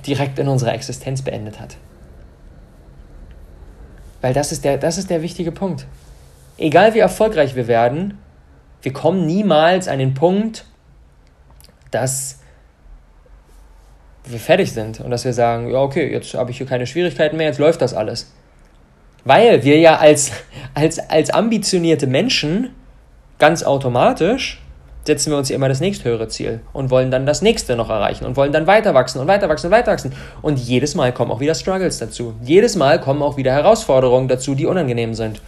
direkt 0.06 0.40
in 0.40 0.50
unserer 0.50 0.74
Existenz 0.74 1.22
beendet 1.22 1.62
hat. 1.62 1.78
Weil 4.20 4.34
das 4.34 4.52
ist 4.52 4.66
der, 4.66 4.78
das 4.78 4.98
ist 4.98 5.10
der 5.10 5.22
wichtige 5.22 5.54
Punkt 5.54 5.88
egal 6.58 6.94
wie 6.94 7.00
erfolgreich 7.00 7.56
wir 7.56 7.68
werden, 7.68 8.18
wir 8.82 8.94
kommen 8.94 9.26
niemals 9.26 9.88
an 9.88 10.00
den 10.00 10.14
Punkt, 10.14 10.66
dass 11.92 12.40
wir 14.26 14.40
fertig 14.40 14.72
sind 14.72 15.00
und 15.00 15.12
dass 15.12 15.26
wir 15.26 15.34
sagen, 15.34 15.72
ja, 15.72 15.80
okay, 15.80 16.12
jetzt 16.12 16.34
habe 16.34 16.52
ich 16.52 16.58
hier 16.58 16.68
keine 16.68 16.86
Schwierigkeiten 16.86 17.38
mehr, 17.38 17.48
jetzt 17.48 17.60
läuft 17.60 17.82
das 17.82 17.94
alles. 17.94 18.34
Weil 19.24 19.64
wir 19.64 19.80
ja 19.80 19.98
als, 19.98 20.32
als, 20.74 21.00
als 21.10 21.30
ambitionierte 21.30 22.08
Menschen 22.08 22.70
ganz 23.40 23.64
automatisch 23.64 24.62
setzen 25.06 25.32
wir 25.32 25.38
uns 25.38 25.50
immer 25.50 25.70
das 25.70 25.80
nächsthöhere 25.80 26.28
Ziel 26.28 26.60
und 26.74 26.92
wollen 26.92 27.12
dann 27.12 27.26
das 27.26 27.42
nächste 27.42 27.78
noch 27.78 27.90
erreichen 27.90 28.26
und 28.26 28.36
wollen 28.36 28.52
dann 28.52 28.68
weiter 28.68 28.94
wachsen 28.94 29.20
und 29.20 29.28
weiter 29.28 29.48
wachsen 29.48 29.68
und 29.68 29.72
weiter 29.72 29.92
wachsen. 29.92 30.14
Und 30.42 30.60
jedes 30.60 30.96
Mal 30.96 31.14
kommen 31.14 31.32
auch 31.32 31.40
wieder 31.40 31.56
Struggles 31.56 31.98
dazu. 31.98 32.36
Jedes 32.44 32.76
Mal 32.76 33.00
kommen 33.00 33.22
auch 33.22 33.38
wieder 33.38 33.54
Herausforderungen 33.54 34.28
dazu, 34.28 34.54
die 34.54 34.66
unangenehm 34.66 35.14
sind. 35.14 35.42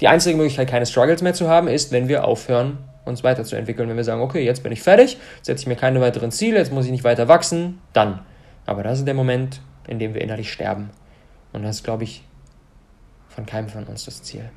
Die 0.00 0.08
einzige 0.08 0.36
Möglichkeit, 0.36 0.68
keine 0.68 0.86
Struggles 0.86 1.22
mehr 1.22 1.34
zu 1.34 1.48
haben, 1.48 1.68
ist, 1.68 1.92
wenn 1.92 2.08
wir 2.08 2.24
aufhören, 2.24 2.78
uns 3.04 3.24
weiterzuentwickeln. 3.24 3.88
Wenn 3.88 3.96
wir 3.96 4.04
sagen, 4.04 4.20
okay, 4.20 4.44
jetzt 4.44 4.62
bin 4.62 4.72
ich 4.72 4.82
fertig, 4.82 5.16
setze 5.42 5.62
ich 5.62 5.66
mir 5.66 5.76
keine 5.76 6.00
weiteren 6.00 6.32
Ziele, 6.32 6.58
jetzt 6.58 6.72
muss 6.72 6.84
ich 6.84 6.90
nicht 6.90 7.04
weiter 7.04 7.28
wachsen, 7.28 7.80
dann. 7.92 8.20
Aber 8.66 8.82
das 8.82 8.98
ist 8.98 9.06
der 9.06 9.14
Moment, 9.14 9.60
in 9.86 9.98
dem 9.98 10.14
wir 10.14 10.20
innerlich 10.20 10.52
sterben. 10.52 10.90
Und 11.52 11.62
das 11.62 11.76
ist, 11.76 11.84
glaube 11.84 12.04
ich, 12.04 12.24
von 13.28 13.46
keinem 13.46 13.68
von 13.68 13.84
uns 13.84 14.04
das 14.04 14.22
Ziel. 14.22 14.50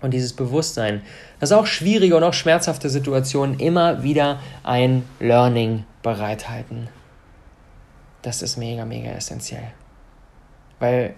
Und 0.00 0.14
dieses 0.14 0.32
Bewusstsein, 0.32 1.02
dass 1.40 1.52
auch 1.52 1.66
schwierige 1.66 2.16
und 2.16 2.22
auch 2.22 2.32
schmerzhafte 2.32 2.88
Situationen 2.88 3.58
immer 3.58 4.02
wieder 4.02 4.40
ein 4.62 5.04
Learning 5.18 5.84
bereithalten. 6.02 6.88
Das 8.22 8.42
ist 8.42 8.56
mega, 8.56 8.84
mega 8.84 9.10
essentiell. 9.10 9.72
Weil 10.78 11.14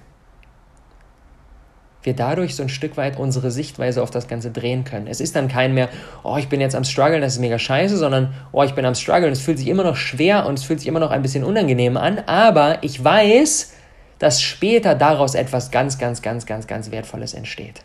wir 2.03 2.15
dadurch 2.15 2.55
so 2.57 2.63
ein 2.63 2.69
Stück 2.69 2.97
weit 2.97 3.19
unsere 3.19 3.51
Sichtweise 3.51 4.03
auf 4.03 4.11
das 4.11 4.27
Ganze 4.27 4.51
drehen 4.51 4.85
können. 4.85 5.07
Es 5.07 5.21
ist 5.21 5.37
dann 5.37 5.49
kein 5.49 5.75
mehr, 5.75 5.89
oh, 6.23 6.37
ich 6.39 6.49
bin 6.49 6.61
jetzt 6.61 6.75
am 6.75 6.85
struggeln, 6.85 7.21
das 7.21 7.35
ist 7.35 7.41
mega 7.41 7.59
scheiße, 7.59 7.97
sondern, 7.97 8.33
oh, 8.53 8.63
ich 8.63 8.75
bin 8.75 8.85
am 8.85 8.95
struggeln, 8.95 9.33
es 9.33 9.41
fühlt 9.41 9.59
sich 9.59 9.69
immer 9.69 9.85
noch 9.85 9.97
schwer 9.97 10.47
und 10.47 10.59
es 10.59 10.65
fühlt 10.65 10.81
sich 10.81 10.89
immer 10.89 11.01
noch 11.01 11.11
ein 11.11 11.23
bisschen 11.23 11.45
unangenehm 11.45 11.97
an, 11.97 12.21
aber 12.27 12.83
ich 12.83 13.03
weiß, 13.03 13.73
dass 14.19 14.43
später 14.43 14.95
daraus 14.95 15.35
etwas 15.35 15.71
ganz, 15.71 15.99
ganz, 15.99 16.23
ganz, 16.23 16.47
ganz, 16.47 16.67
ganz 16.67 16.91
Wertvolles 16.91 17.35
entsteht. 17.35 17.83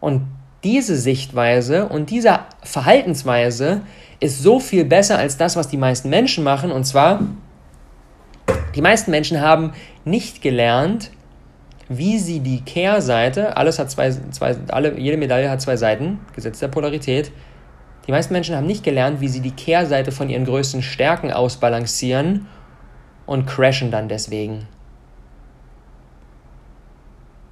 Und 0.00 0.26
diese 0.64 0.96
Sichtweise 0.96 1.88
und 1.88 2.10
diese 2.10 2.40
Verhaltensweise 2.62 3.82
ist 4.20 4.42
so 4.42 4.60
viel 4.60 4.84
besser 4.84 5.18
als 5.18 5.36
das, 5.36 5.56
was 5.56 5.68
die 5.68 5.76
meisten 5.76 6.08
Menschen 6.08 6.44
machen. 6.44 6.72
Und 6.72 6.84
zwar, 6.84 7.20
die 8.74 8.80
meisten 8.80 9.10
Menschen 9.10 9.40
haben 9.40 9.72
nicht 10.04 10.40
gelernt, 10.40 11.10
wie 11.88 12.18
sie 12.18 12.40
die 12.40 12.60
Kehrseite, 12.62 13.56
alles 13.56 13.78
hat 13.78 13.90
zwei, 13.90 14.10
zwei, 14.30 14.56
alle, 14.68 14.98
jede 14.98 15.16
Medaille 15.16 15.50
hat 15.50 15.60
zwei 15.60 15.76
Seiten, 15.76 16.20
Gesetz 16.34 16.58
der 16.58 16.68
Polarität. 16.68 17.30
Die 18.06 18.12
meisten 18.12 18.32
Menschen 18.32 18.56
haben 18.56 18.66
nicht 18.66 18.84
gelernt, 18.84 19.20
wie 19.20 19.28
sie 19.28 19.40
die 19.40 19.50
Kehrseite 19.50 20.12
von 20.12 20.28
ihren 20.28 20.44
größten 20.44 20.82
Stärken 20.82 21.32
ausbalancieren 21.32 22.46
und 23.26 23.46
crashen 23.46 23.90
dann 23.90 24.08
deswegen. 24.08 24.66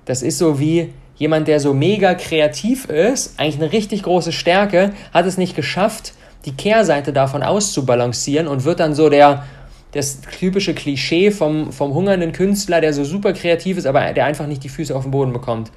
Das 0.05 0.23
ist 0.23 0.39
so 0.39 0.59
wie 0.59 0.93
jemand, 1.17 1.49
der 1.49 1.61
so 1.61 1.73
mega 1.73 2.15
kreativ 2.15 2.87
ist, 2.87 3.39
eigentlich 3.39 3.63
eine 3.63 3.73
richtig 3.73 4.03
große 4.03 4.33
Stärke, 4.33 4.93
hat 5.13 5.27
es 5.27 5.39
nicht 5.39 5.55
geschafft, 5.55 6.15
die 6.45 6.53
Kehrseite 6.53 7.13
davon 7.13 7.43
auszubalancieren 7.43 8.49
und 8.49 8.65
wird 8.65 8.81
dann 8.81 8.95
so 8.95 9.09
der, 9.09 9.45
das 9.93 10.21
typische 10.23 10.75
Klischee 10.75 11.31
vom, 11.31 11.73
vom 11.73 11.95
hungernden 11.95 12.33
Künstler, 12.33 12.81
der 12.81 12.93
so 12.93 13.05
super 13.05 13.33
kreativ 13.33 13.77
ist, 13.77 13.87
aber 13.87 14.13
der 14.13 14.25
einfach 14.25 14.47
nicht 14.47 14.65
die 14.65 14.69
Füße 14.69 14.95
auf 14.95 15.03
den 15.03 15.11
Boden 15.11 15.33
bekommt. 15.33 15.71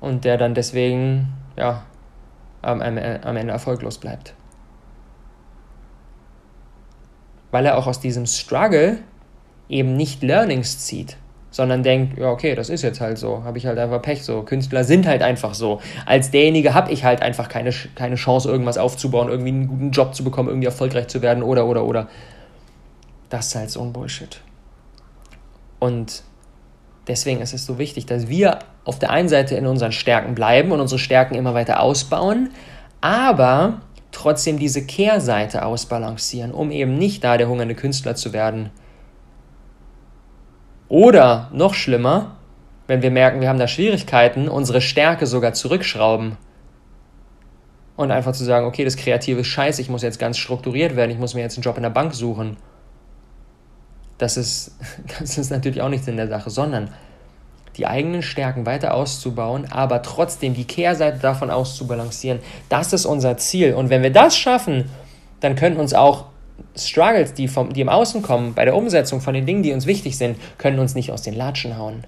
Und 0.00 0.24
der 0.24 0.36
dann 0.36 0.54
deswegen, 0.54 1.28
ja, 1.56 1.84
am, 2.62 2.80
am, 2.80 2.98
am 2.98 3.36
Ende 3.36 3.52
erfolglos 3.52 3.98
bleibt. 3.98 4.34
Weil 7.50 7.66
er 7.66 7.78
auch 7.78 7.86
aus 7.86 8.00
diesem 8.00 8.26
Struggle 8.26 8.98
eben 9.68 9.96
nicht 9.96 10.22
Learnings 10.22 10.78
zieht 10.84 11.16
sondern 11.50 11.82
denkt, 11.82 12.18
ja, 12.18 12.30
okay, 12.30 12.54
das 12.54 12.68
ist 12.70 12.82
jetzt 12.82 13.00
halt 13.00 13.18
so, 13.18 13.42
habe 13.44 13.58
ich 13.58 13.66
halt 13.66 13.78
einfach 13.78 14.00
Pech 14.00 14.22
so. 14.22 14.42
Künstler 14.42 14.84
sind 14.84 15.06
halt 15.06 15.22
einfach 15.22 15.54
so. 15.54 15.80
Als 16.06 16.30
derjenige 16.30 16.74
habe 16.74 16.92
ich 16.92 17.04
halt 17.04 17.22
einfach 17.22 17.48
keine, 17.48 17.70
keine 17.94 18.14
Chance, 18.14 18.48
irgendwas 18.48 18.78
aufzubauen, 18.78 19.28
irgendwie 19.28 19.50
einen 19.50 19.68
guten 19.68 19.90
Job 19.90 20.14
zu 20.14 20.22
bekommen, 20.22 20.48
irgendwie 20.48 20.66
erfolgreich 20.66 21.08
zu 21.08 21.22
werden 21.22 21.42
oder, 21.42 21.66
oder, 21.66 21.84
oder. 21.84 22.08
Das 23.28 23.48
ist 23.48 23.54
halt 23.56 23.70
so 23.70 23.82
ein 23.82 23.92
Bullshit. 23.92 24.40
Und 25.80 26.22
deswegen 27.08 27.40
ist 27.40 27.54
es 27.54 27.66
so 27.66 27.78
wichtig, 27.78 28.06
dass 28.06 28.28
wir 28.28 28.60
auf 28.84 28.98
der 28.98 29.10
einen 29.10 29.28
Seite 29.28 29.56
in 29.56 29.66
unseren 29.66 29.92
Stärken 29.92 30.34
bleiben 30.34 30.70
und 30.72 30.80
unsere 30.80 30.98
Stärken 30.98 31.34
immer 31.34 31.54
weiter 31.54 31.80
ausbauen, 31.80 32.50
aber 33.00 33.80
trotzdem 34.12 34.58
diese 34.58 34.84
Kehrseite 34.84 35.64
ausbalancieren, 35.64 36.52
um 36.52 36.70
eben 36.70 36.96
nicht 36.96 37.24
da 37.24 37.36
der 37.36 37.48
hungernde 37.48 37.74
Künstler 37.74 38.14
zu 38.14 38.32
werden, 38.32 38.70
oder 40.90 41.48
noch 41.52 41.72
schlimmer, 41.72 42.36
wenn 42.88 43.00
wir 43.00 43.12
merken, 43.12 43.40
wir 43.40 43.48
haben 43.48 43.60
da 43.60 43.68
Schwierigkeiten, 43.68 44.48
unsere 44.48 44.80
Stärke 44.80 45.26
sogar 45.26 45.54
zurückschrauben. 45.54 46.36
Und 47.96 48.10
einfach 48.10 48.32
zu 48.32 48.44
sagen, 48.44 48.66
okay, 48.66 48.84
das 48.84 48.96
Kreative 48.96 49.40
ist 49.40 49.46
scheiße, 49.46 49.80
ich 49.80 49.88
muss 49.88 50.02
jetzt 50.02 50.18
ganz 50.18 50.36
strukturiert 50.36 50.96
werden, 50.96 51.10
ich 51.10 51.18
muss 51.18 51.34
mir 51.34 51.42
jetzt 51.42 51.56
einen 51.56 51.62
Job 51.62 51.76
in 51.76 51.84
der 51.84 51.90
Bank 51.90 52.12
suchen. 52.12 52.56
Das 54.18 54.36
ist, 54.36 54.76
das 55.20 55.38
ist 55.38 55.50
natürlich 55.50 55.80
auch 55.80 55.88
nichts 55.88 56.08
in 56.08 56.16
der 56.16 56.28
Sache, 56.28 56.50
sondern 56.50 56.92
die 57.76 57.86
eigenen 57.86 58.22
Stärken 58.22 58.66
weiter 58.66 58.92
auszubauen, 58.94 59.70
aber 59.70 60.02
trotzdem 60.02 60.54
die 60.54 60.64
Kehrseite 60.64 61.20
davon 61.20 61.50
auszubalancieren. 61.50 62.40
Das 62.68 62.92
ist 62.92 63.06
unser 63.06 63.36
Ziel. 63.36 63.74
Und 63.74 63.90
wenn 63.90 64.02
wir 64.02 64.12
das 64.12 64.36
schaffen, 64.36 64.90
dann 65.38 65.54
können 65.54 65.76
uns 65.76 65.94
auch 65.94 66.29
Struggles, 66.76 67.34
die, 67.34 67.48
vom, 67.48 67.72
die 67.72 67.80
im 67.80 67.88
Außen 67.88 68.22
kommen, 68.22 68.54
bei 68.54 68.64
der 68.64 68.76
Umsetzung 68.76 69.20
von 69.20 69.34
den 69.34 69.46
Dingen, 69.46 69.62
die 69.62 69.72
uns 69.72 69.86
wichtig 69.86 70.16
sind, 70.16 70.38
können 70.58 70.78
uns 70.78 70.94
nicht 70.94 71.12
aus 71.12 71.22
den 71.22 71.34
Latschen 71.34 71.76
hauen. 71.76 72.04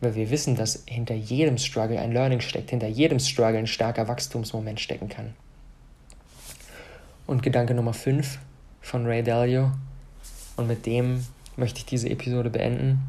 Weil 0.00 0.14
wir 0.14 0.30
wissen, 0.30 0.56
dass 0.56 0.84
hinter 0.86 1.14
jedem 1.14 1.58
Struggle 1.58 1.98
ein 1.98 2.12
Learning 2.12 2.40
steckt, 2.40 2.70
hinter 2.70 2.88
jedem 2.88 3.18
Struggle 3.18 3.58
ein 3.58 3.66
starker 3.66 4.08
Wachstumsmoment 4.08 4.80
stecken 4.80 5.08
kann. 5.08 5.34
Und 7.26 7.42
Gedanke 7.42 7.74
Nummer 7.74 7.94
5 7.94 8.38
von 8.80 9.06
Ray 9.06 9.22
Dalio, 9.22 9.72
und 10.56 10.68
mit 10.68 10.86
dem 10.86 11.26
möchte 11.56 11.80
ich 11.80 11.86
diese 11.86 12.08
Episode 12.08 12.50
beenden, 12.50 13.00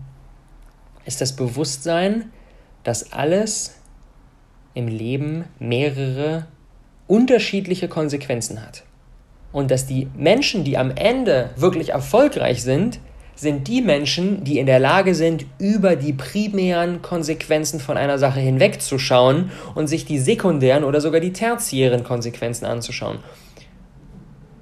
ist 1.06 1.22
das 1.22 1.36
Bewusstsein, 1.36 2.32
dass 2.84 3.12
alles 3.12 3.76
im 4.74 4.88
Leben 4.88 5.46
mehrere 5.60 6.48
unterschiedliche 7.08 7.88
Konsequenzen 7.88 8.62
hat. 8.62 8.84
Und 9.52 9.72
dass 9.72 9.86
die 9.86 10.08
Menschen, 10.16 10.64
die 10.64 10.78
am 10.78 10.92
Ende 10.92 11.52
wirklich 11.56 11.90
erfolgreich 11.90 12.64
sind, 12.64 13.00
sind 13.36 13.68
die 13.68 13.82
Menschen, 13.82 14.44
die 14.44 14.58
in 14.58 14.66
der 14.66 14.80
Lage 14.80 15.14
sind, 15.14 15.46
über 15.60 15.96
die 15.96 16.14
primären 16.14 17.02
Konsequenzen 17.02 17.80
von 17.80 17.98
einer 17.98 18.18
Sache 18.18 18.40
hinwegzuschauen 18.40 19.52
und 19.76 19.88
sich 19.88 20.06
die 20.06 20.20
sekundären 20.20 20.84
oder 20.84 21.02
sogar 21.02 21.20
die 21.20 21.34
tertiären 21.34 22.04
Konsequenzen 22.04 22.66
anzuschauen. 22.66 23.20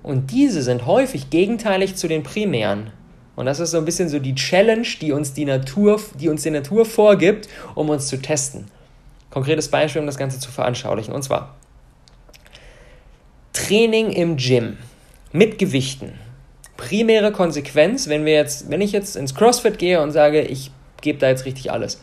Und 0.03 0.31
diese 0.31 0.61
sind 0.61 0.85
häufig 0.85 1.29
gegenteilig 1.29 1.95
zu 1.95 2.07
den 2.07 2.23
primären. 2.23 2.91
Und 3.35 3.47
das 3.47 3.59
ist 3.59 3.71
so 3.71 3.77
ein 3.77 3.85
bisschen 3.85 4.09
so 4.09 4.19
die 4.19 4.35
Challenge, 4.35 4.87
die 5.01 5.11
uns 5.11 5.33
die 5.33 5.45
Natur, 5.45 5.99
die 6.19 6.29
uns 6.29 6.43
die 6.43 6.51
Natur 6.51 6.85
vorgibt, 6.85 7.49
um 7.73 7.89
uns 7.89 8.07
zu 8.07 8.21
testen. 8.21 8.67
Konkretes 9.29 9.69
Beispiel, 9.69 10.01
um 10.01 10.05
das 10.05 10.17
Ganze 10.17 10.39
zu 10.39 10.51
veranschaulichen. 10.51 11.13
Und 11.13 11.23
zwar, 11.23 11.55
Training 13.55 14.11
im 14.11 14.35
Gym 14.35 14.77
mit 15.31 15.57
Gewichten. 15.57 16.19
Primäre 16.75 17.31
Konsequenz, 17.31 18.09
wenn 18.09 18.25
wir 18.25 18.33
jetzt, 18.33 18.69
wenn 18.69 18.81
ich 18.81 18.91
jetzt 18.91 19.15
ins 19.15 19.33
CrossFit 19.33 19.79
gehe 19.79 20.01
und 20.01 20.11
sage, 20.11 20.41
ich 20.41 20.71
gebe 20.99 21.19
da 21.19 21.29
jetzt 21.29 21.45
richtig 21.45 21.71
alles. 21.71 22.01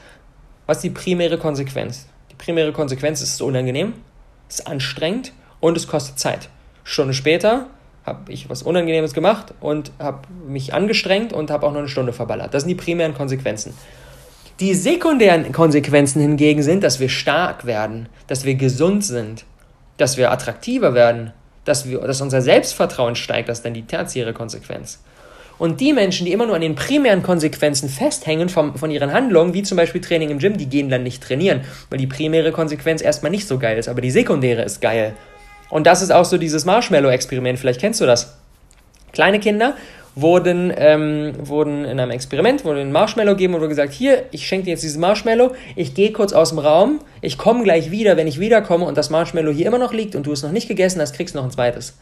Was 0.67 0.79
ist 0.79 0.85
die 0.85 0.91
primäre 0.91 1.37
Konsequenz? 1.37 2.09
Die 2.31 2.37
primäre 2.37 2.73
Konsequenz 2.73 3.21
ist, 3.21 3.29
es 3.29 3.35
ist 3.35 3.43
unangenehm, 3.43 3.93
es 4.49 4.61
ist 4.61 4.67
anstrengend 4.67 5.35
und 5.61 5.77
es 5.77 5.87
kostet 5.87 6.19
Zeit. 6.19 6.49
Stunde 6.85 7.13
später 7.13 7.67
habe 8.07 8.33
ich 8.33 8.49
was 8.49 8.63
Unangenehmes 8.63 9.13
gemacht 9.13 9.53
und 9.61 9.93
habe 9.99 10.27
mich 10.49 10.73
angestrengt 10.73 11.35
und 11.35 11.51
habe 11.51 11.67
auch 11.67 11.73
noch 11.73 11.81
eine 11.81 11.89
Stunde 11.89 12.15
verballert. 12.15 12.55
Das 12.55 12.63
sind 12.63 12.71
die 12.71 12.83
primären 12.83 13.13
Konsequenzen. 13.13 13.75
Die 14.59 14.75
sekundären 14.75 15.53
Konsequenzen 15.53 16.23
hingegen 16.23 16.63
sind, 16.63 16.83
dass 16.83 16.99
wir 16.99 17.11
stark 17.11 17.67
werden, 17.67 18.09
dass 18.27 18.47
wir 18.47 18.55
gesund 18.55 19.05
sind, 19.05 19.45
dass 19.99 20.17
wir 20.17 20.33
attraktiver 20.33 20.95
werden, 20.95 21.33
dass, 21.65 21.89
wir, 21.89 22.01
dass 22.01 22.21
unser 22.21 22.43
Selbstvertrauen 22.43 23.15
steigt, 23.15 23.49
das 23.49 23.59
ist 23.59 23.65
dann 23.65 23.75
die 23.75 23.83
tertiäre 23.83 24.33
Konsequenz. 24.33 25.01
Und 25.59 25.81
die 25.81 25.93
Menschen, 25.93 26.27
die 26.27 26.33
immer 26.33 26.47
nur 26.47 26.57
an 26.57 26.61
den 26.61 26.75
primären 26.75 27.23
Konsequenzen 27.23 27.89
festhängen 27.89 28.49
vom, 28.49 28.75
von 28.77 28.91
ihren 28.91 29.13
Handlungen, 29.13 29.55
wie 29.55 29.63
zum 29.63 29.77
Beispiel 29.77 30.01
Training 30.01 30.31
im 30.31 30.39
Gym, 30.39 30.57
die 30.57 30.67
gehen 30.67 30.89
dann 30.89 31.05
nicht 31.05 31.23
trainieren, 31.23 31.61
weil 31.89 31.99
die 31.99 32.07
primäre 32.07 32.51
Konsequenz 32.51 33.01
erstmal 33.01 33.31
nicht 33.31 33.47
so 33.47 33.59
geil 33.59 33.79
ist, 33.79 33.89
aber 33.89 34.01
die 34.01 34.11
sekundäre 34.11 34.63
ist 34.63 34.81
geil. 34.81 35.15
Und 35.71 35.87
das 35.87 36.03
ist 36.03 36.11
auch 36.11 36.25
so 36.25 36.37
dieses 36.37 36.65
Marshmallow-Experiment, 36.65 37.59
vielleicht 37.59 37.81
kennst 37.81 38.01
du 38.01 38.07
das. 38.07 38.37
Kleine 39.13 39.41
Kinder 39.41 39.77
wurden, 40.15 40.73
ähm, 40.77 41.33
wurden 41.39 41.85
in 41.85 41.99
einem 41.99 42.11
Experiment, 42.11 42.65
wurde 42.65 42.81
ein 42.81 42.93
Marshmallow 42.93 43.33
gegeben 43.33 43.55
und 43.55 43.61
wurde 43.61 43.71
gesagt, 43.71 43.93
hier, 43.93 44.25
ich 44.31 44.47
schenke 44.47 44.67
dir 44.67 44.73
jetzt 44.73 44.83
dieses 44.83 44.99
Marshmallow, 44.99 45.53
ich 45.75 45.95
gehe 45.95 46.13
kurz 46.13 46.33
aus 46.33 46.51
dem 46.51 46.59
Raum, 46.59 47.01
ich 47.21 47.39
komme 47.39 47.63
gleich 47.65 47.91
wieder, 47.91 48.17
wenn 48.17 48.27
ich 48.27 48.39
wiederkomme 48.39 48.85
und 48.85 48.99
das 48.99 49.11
Marshmallow 49.11 49.53
hier 49.53 49.67
immer 49.67 49.79
noch 49.79 49.93
liegt 49.93 50.15
und 50.15 50.27
du 50.27 50.33
es 50.33 50.43
noch 50.43 50.53
nicht 50.53 50.69
gegessen 50.69 51.01
hast, 51.01 51.15
kriegst 51.15 51.35
du 51.35 51.39
noch 51.39 51.47
ein 51.47 51.51
zweites. 51.51 51.99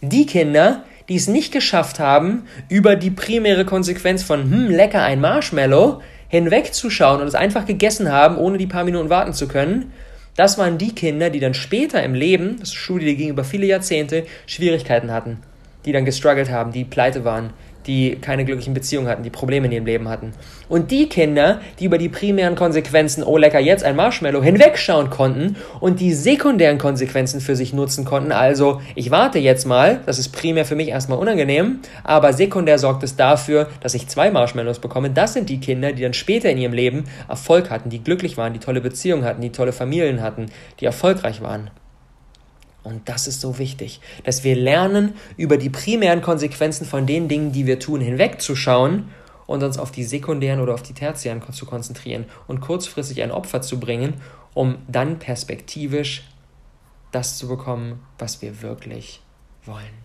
Die 0.00 0.26
Kinder, 0.26 0.84
die 1.08 1.16
es 1.16 1.28
nicht 1.28 1.52
geschafft 1.52 1.98
haben, 1.98 2.46
über 2.68 2.96
die 2.96 3.10
primäre 3.10 3.64
Konsequenz 3.64 4.22
von, 4.22 4.42
hm, 4.42 4.70
lecker, 4.70 5.02
ein 5.02 5.20
Marshmallow, 5.20 6.00
hinwegzuschauen 6.28 7.20
und 7.20 7.28
es 7.28 7.34
einfach 7.34 7.66
gegessen 7.66 8.10
haben, 8.10 8.38
ohne 8.38 8.58
die 8.58 8.66
paar 8.66 8.84
Minuten 8.84 9.10
warten 9.10 9.34
zu 9.34 9.48
können, 9.48 9.92
das 10.36 10.58
waren 10.58 10.78
die 10.78 10.94
Kinder, 10.94 11.30
die 11.30 11.38
dann 11.38 11.54
später 11.54 12.02
im 12.02 12.14
Leben, 12.14 12.56
das 12.58 12.70
ist 12.70 12.74
eine 12.74 12.82
Studie, 12.82 13.06
die 13.06 13.16
ging 13.16 13.28
über 13.28 13.44
viele 13.44 13.66
Jahrzehnte, 13.66 14.24
Schwierigkeiten 14.46 15.12
hatten 15.12 15.38
die 15.84 15.92
dann 15.92 16.04
gestruggelt 16.04 16.50
haben, 16.50 16.72
die 16.72 16.84
pleite 16.84 17.24
waren, 17.24 17.50
die 17.86 18.16
keine 18.16 18.44
glücklichen 18.44 18.74
Beziehungen 18.74 19.08
hatten, 19.08 19.22
die 19.22 19.30
Probleme 19.30 19.66
in 19.66 19.72
ihrem 19.72 19.86
Leben 19.86 20.08
hatten. 20.08 20.32
Und 20.68 20.90
die 20.90 21.08
Kinder, 21.08 21.60
die 21.78 21.84
über 21.84 21.98
die 21.98 22.08
primären 22.08 22.54
Konsequenzen, 22.54 23.22
oh 23.22 23.36
lecker, 23.36 23.60
jetzt 23.60 23.84
ein 23.84 23.96
Marshmallow, 23.96 24.42
hinwegschauen 24.42 25.10
konnten 25.10 25.56
und 25.80 26.00
die 26.00 26.12
sekundären 26.12 26.78
Konsequenzen 26.78 27.40
für 27.40 27.56
sich 27.56 27.72
nutzen 27.72 28.04
konnten, 28.04 28.32
also 28.32 28.80
ich 28.94 29.10
warte 29.10 29.38
jetzt 29.38 29.66
mal, 29.66 30.00
das 30.06 30.18
ist 30.18 30.30
primär 30.30 30.64
für 30.64 30.76
mich 30.76 30.88
erstmal 30.88 31.18
unangenehm, 31.18 31.80
aber 32.02 32.32
sekundär 32.32 32.78
sorgt 32.78 33.02
es 33.02 33.16
dafür, 33.16 33.68
dass 33.80 33.94
ich 33.94 34.08
zwei 34.08 34.30
Marshmallows 34.30 34.78
bekomme. 34.78 35.10
Das 35.10 35.34
sind 35.34 35.50
die 35.50 35.60
Kinder, 35.60 35.92
die 35.92 36.02
dann 36.02 36.14
später 36.14 36.50
in 36.50 36.58
ihrem 36.58 36.72
Leben 36.72 37.04
Erfolg 37.28 37.70
hatten, 37.70 37.90
die 37.90 38.02
glücklich 38.02 38.36
waren, 38.36 38.52
die 38.52 38.58
tolle 38.58 38.80
Beziehungen 38.80 39.24
hatten, 39.24 39.42
die 39.42 39.52
tolle 39.52 39.72
Familien 39.72 40.22
hatten, 40.22 40.46
die 40.80 40.86
erfolgreich 40.86 41.42
waren. 41.42 41.70
Und 42.84 43.08
das 43.08 43.26
ist 43.26 43.40
so 43.40 43.58
wichtig, 43.58 44.00
dass 44.24 44.44
wir 44.44 44.54
lernen, 44.54 45.14
über 45.36 45.56
die 45.56 45.70
primären 45.70 46.20
Konsequenzen 46.20 46.84
von 46.84 47.06
den 47.06 47.28
Dingen, 47.28 47.50
die 47.50 47.66
wir 47.66 47.80
tun, 47.80 48.00
hinwegzuschauen 48.00 49.08
und 49.46 49.62
uns 49.62 49.78
auf 49.78 49.90
die 49.90 50.04
sekundären 50.04 50.60
oder 50.60 50.74
auf 50.74 50.82
die 50.82 50.92
tertiären 50.92 51.42
zu 51.52 51.66
konzentrieren 51.66 52.26
und 52.46 52.60
kurzfristig 52.60 53.22
ein 53.22 53.30
Opfer 53.30 53.62
zu 53.62 53.80
bringen, 53.80 54.20
um 54.52 54.78
dann 54.86 55.18
perspektivisch 55.18 56.28
das 57.10 57.38
zu 57.38 57.48
bekommen, 57.48 58.00
was 58.18 58.42
wir 58.42 58.60
wirklich 58.62 59.22
wollen. 59.64 60.04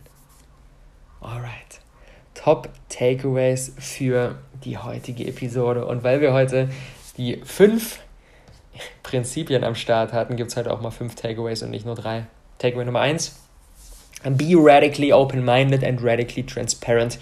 Alright. 1.22 1.82
Top 2.34 2.70
Takeaways 2.88 3.74
für 3.78 4.40
die 4.64 4.78
heutige 4.78 5.28
Episode. 5.28 5.86
Und 5.86 6.04
weil 6.04 6.22
wir 6.22 6.32
heute 6.34 6.70
die 7.18 7.42
fünf 7.44 8.00
Prinzipien 9.04 9.66
am 9.66 9.76
Start 9.76 10.14
hatten, 10.14 10.38
gibt 10.38 10.52
es 10.52 10.56
halt 10.56 10.70
auch 10.70 10.80
mal 10.80 10.92
fünf 10.92 11.16
Takeaways 11.16 11.64
und 11.64 11.72
nicht 11.72 11.86
nur 11.86 11.96
drei. 11.96 12.28
Takeaway 12.60 12.86
Nummer 12.86 13.00
eins. 13.00 13.40
Be 14.24 14.54
radically 14.56 15.14
open-minded 15.14 15.84
and 15.84 16.04
radically 16.04 16.46
transparent. 16.46 17.18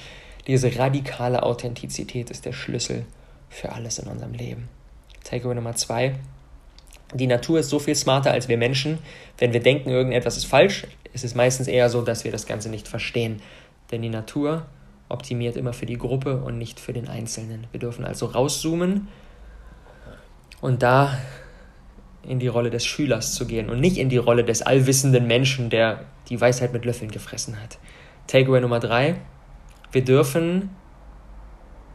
Diese 0.48 0.78
radikale 0.78 1.44
Authentizität 1.44 2.30
ist 2.30 2.46
der 2.46 2.54
Schlüssel 2.54 3.06
für 3.50 3.72
alles 3.72 4.00
in 4.00 4.08
unserem 4.08 4.34
Leben. 4.34 4.68
Takeaway 5.24 5.56
Nummer 5.56 5.76
zwei. 5.76 6.16
Die 7.14 7.28
Natur 7.28 7.60
ist 7.60 7.70
so 7.70 7.80
viel 7.80 7.96
smarter 7.96 8.32
als 8.32 8.48
wir 8.50 8.58
Menschen. 8.58 9.00
Wenn 9.38 9.54
wir 9.54 9.62
denken, 9.62 9.90
irgendetwas 9.90 10.38
ist 10.38 10.46
falsch, 10.46 10.86
ist 11.14 11.24
es 11.24 11.36
meistens 11.36 11.68
eher 11.68 11.90
so, 11.90 12.02
dass 12.02 12.24
wir 12.24 12.32
das 12.32 12.46
Ganze 12.46 12.70
nicht 12.70 12.88
verstehen. 12.88 13.42
Denn 13.92 14.02
die 14.02 14.10
Natur 14.10 14.66
optimiert 15.10 15.56
immer 15.56 15.74
für 15.74 15.86
die 15.86 15.98
Gruppe 15.98 16.38
und 16.38 16.58
nicht 16.58 16.80
für 16.80 16.94
den 16.94 17.08
Einzelnen. 17.08 17.68
Wir 17.72 17.80
dürfen 17.80 18.04
also 18.04 18.26
rauszoomen 18.26 19.08
und 20.60 20.84
da 20.84 21.18
in 22.24 22.40
die 22.40 22.48
Rolle 22.48 22.70
des 22.70 22.86
Schülers 22.86 23.34
zu 23.34 23.46
gehen 23.46 23.70
und 23.70 23.80
nicht 23.80 23.98
in 23.98 24.10
die 24.10 24.18
Rolle 24.18 24.44
des 24.44 24.62
allwissenden 24.62 25.28
Menschen, 25.28 25.70
der 25.70 26.02
die 26.30 26.40
Weisheit 26.40 26.74
mit 26.74 26.86
Löffeln 26.86 27.12
gefressen 27.12 27.62
hat. 27.62 27.78
Takeaway 28.28 28.60
Nummer 28.60 28.80
drei. 28.80 29.16
Wir 29.92 30.04
dürfen, 30.04 30.70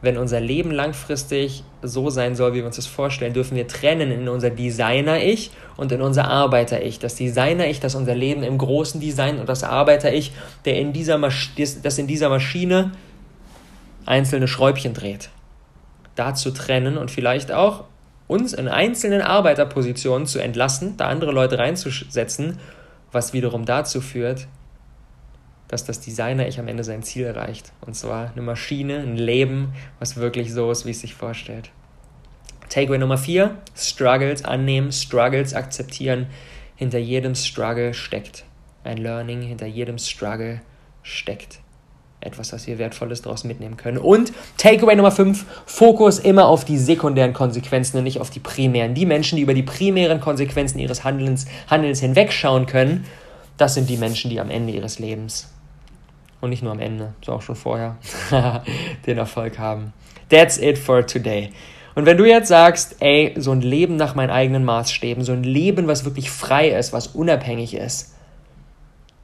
wenn 0.01 0.17
unser 0.17 0.39
Leben 0.39 0.71
langfristig 0.71 1.63
so 1.83 2.09
sein 2.09 2.35
soll, 2.35 2.53
wie 2.53 2.57
wir 2.57 2.65
uns 2.65 2.77
das 2.77 2.87
vorstellen, 2.87 3.33
dürfen 3.33 3.55
wir 3.55 3.67
trennen 3.67 4.11
in 4.11 4.27
unser 4.27 4.49
Designer-Ich 4.49 5.51
und 5.77 5.91
in 5.91 6.01
unser 6.01 6.27
Arbeiter-Ich. 6.27 6.97
Das 6.99 7.15
Designer-Ich, 7.15 7.79
das 7.79 7.93
unser 7.93 8.15
Leben 8.15 8.43
im 8.43 8.57
großen 8.57 8.99
Design 8.99 9.39
und 9.39 9.47
das 9.47 9.63
Arbeiter-Ich, 9.63 10.33
das 10.63 10.73
in 10.73 10.93
dieser 10.93 12.29
Maschine 12.29 12.91
einzelne 14.05 14.47
Schräubchen 14.47 14.93
dreht. 14.93 15.29
Da 16.15 16.33
zu 16.33 16.51
trennen 16.51 16.97
und 16.97 17.11
vielleicht 17.11 17.51
auch 17.51 17.85
uns 18.27 18.53
in 18.53 18.67
einzelnen 18.67 19.21
Arbeiterpositionen 19.21 20.27
zu 20.27 20.39
entlassen, 20.39 20.97
da 20.97 21.07
andere 21.07 21.31
Leute 21.31 21.57
reinzusetzen, 21.57 22.59
was 23.11 23.33
wiederum 23.33 23.65
dazu 23.65 24.01
führt, 24.01 24.47
dass 25.67 25.85
das 25.85 25.99
Designer-Ich 25.99 26.59
am 26.59 26.67
Ende 26.67 26.83
sein 26.83 27.03
Ziel 27.03 27.25
erreicht. 27.25 27.71
Und 27.81 27.95
zwar 27.95 28.31
eine 28.31 28.41
Maschine, 28.41 28.99
ein 28.99 29.17
Leben, 29.17 29.73
was 29.99 30.17
wirklich 30.17 30.53
so 30.53 30.71
ist, 30.71 30.85
wie 30.85 30.91
es 30.91 31.01
sich 31.01 31.15
vorstellt. 31.15 31.71
Takeaway 32.69 32.97
Nummer 32.97 33.17
4, 33.17 33.55
Struggles 33.75 34.45
annehmen, 34.45 34.91
Struggles 34.91 35.53
akzeptieren. 35.53 36.27
Hinter 36.75 36.99
jedem 36.99 37.35
Struggle 37.35 37.93
steckt 37.93 38.45
ein 38.83 38.97
Learning, 38.97 39.41
hinter 39.41 39.67
jedem 39.67 39.97
Struggle 39.97 40.61
steckt 41.03 41.62
etwas, 42.25 42.53
was 42.53 42.67
wir 42.67 42.77
Wertvolles 42.77 43.21
daraus 43.21 43.43
mitnehmen 43.43 43.77
können. 43.77 43.97
Und 43.97 44.33
Takeaway 44.57 44.95
Nummer 44.95 45.11
5, 45.11 45.45
Fokus 45.65 46.19
immer 46.19 46.47
auf 46.47 46.65
die 46.65 46.77
sekundären 46.77 47.33
Konsequenzen 47.33 47.97
und 47.97 48.03
nicht 48.03 48.19
auf 48.19 48.29
die 48.29 48.39
primären. 48.39 48.93
Die 48.93 49.05
Menschen, 49.05 49.35
die 49.35 49.41
über 49.41 49.53
die 49.53 49.63
primären 49.63 50.19
Konsequenzen 50.19 50.79
ihres 50.79 51.03
Handelns, 51.03 51.45
Handelns 51.67 51.99
hinwegschauen 51.99 52.65
können, 52.65 53.05
das 53.57 53.75
sind 53.75 53.89
die 53.89 53.97
Menschen, 53.97 54.29
die 54.29 54.39
am 54.39 54.49
Ende 54.49 54.73
ihres 54.73 54.99
Lebens 54.99 55.49
und 56.43 56.49
nicht 56.49 56.61
nur 56.61 56.73
am 56.73 56.79
Ende, 56.79 57.13
so 57.23 57.31
auch 57.31 57.41
schon 57.41 57.55
vorher, 57.55 57.97
den 59.05 59.17
Erfolg 59.17 59.57
haben. 59.59 59.93
That's 60.29 60.57
it 60.57 60.77
for 60.77 61.05
today. 61.05 61.51
Und 61.95 62.05
wenn 62.05 62.17
du 62.17 62.25
jetzt 62.25 62.49
sagst, 62.49 62.97
ey, 62.99 63.33
so 63.37 63.51
ein 63.51 63.61
Leben 63.61 63.95
nach 63.95 64.15
meinen 64.15 64.31
eigenen 64.31 64.65
Maßstäben, 64.65 65.23
so 65.23 65.31
ein 65.31 65.43
Leben, 65.43 65.87
was 65.87 66.05
wirklich 66.05 66.31
frei 66.31 66.69
ist, 66.69 66.91
was 66.91 67.07
unabhängig 67.07 67.75
ist, 67.75 68.15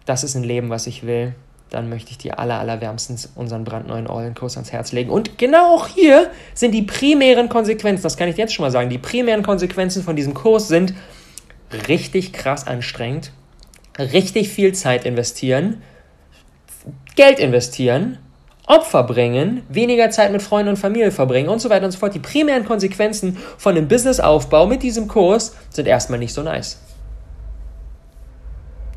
das 0.06 0.24
ist 0.24 0.36
ein 0.36 0.44
Leben, 0.44 0.70
was 0.70 0.88
ich 0.88 1.06
will, 1.06 1.36
dann 1.70 1.90
möchte 1.90 2.12
ich 2.12 2.18
dir 2.18 2.40
aller, 2.40 2.60
allerwärmstens 2.60 3.32
unseren 3.36 3.64
brandneuen 3.64 4.08
All-In-Kurs 4.08 4.58
ans 4.58 4.72
Herz 4.72 4.92
legen. 4.92 5.10
Und 5.10 5.38
genau 5.38 5.76
auch 5.76 5.88
hier 5.88 6.32
sind 6.54 6.72
die 6.72 6.82
primären 6.82 7.50
Konsequenzen, 7.50 8.04
das 8.04 8.18
kann 8.18 8.30
ich 8.30 8.38
jetzt 8.38 8.54
schon 8.54 8.64
mal 8.64 8.72
sagen, 8.72 8.90
die 8.90 8.98
primären 8.98 9.44
Konsequenzen 9.44 10.04
von 10.04 10.16
diesem 10.16 10.34
Kurs 10.34 10.68
sind 10.68 10.94
richtig 11.88 12.34
krass 12.34 12.66
anstrengend, 12.66 13.32
richtig 13.98 14.50
viel 14.50 14.74
Zeit 14.74 15.06
investieren, 15.06 15.82
Geld 17.16 17.40
investieren, 17.40 18.18
Opfer 18.66 19.04
bringen, 19.04 19.64
weniger 19.68 20.12
Zeit 20.12 20.32
mit 20.32 20.44
Freunden 20.44 20.70
und 20.70 20.78
Familie 20.78 21.12
verbringen 21.12 21.50
und 21.50 21.60
so 21.60 21.70
weiter 21.70 21.86
und 21.86 21.92
so 21.92 21.98
fort. 21.98 22.14
Die 22.14 22.20
primären 22.20 22.66
Konsequenzen 22.66 23.38
von 23.58 23.74
dem 23.74 23.88
Businessaufbau 23.88 24.68
mit 24.68 24.84
diesem 24.84 25.08
Kurs 25.08 25.56
sind 25.72 25.88
erstmal 25.88 26.20
nicht 26.20 26.34
so 26.34 26.44
nice. 26.44 26.80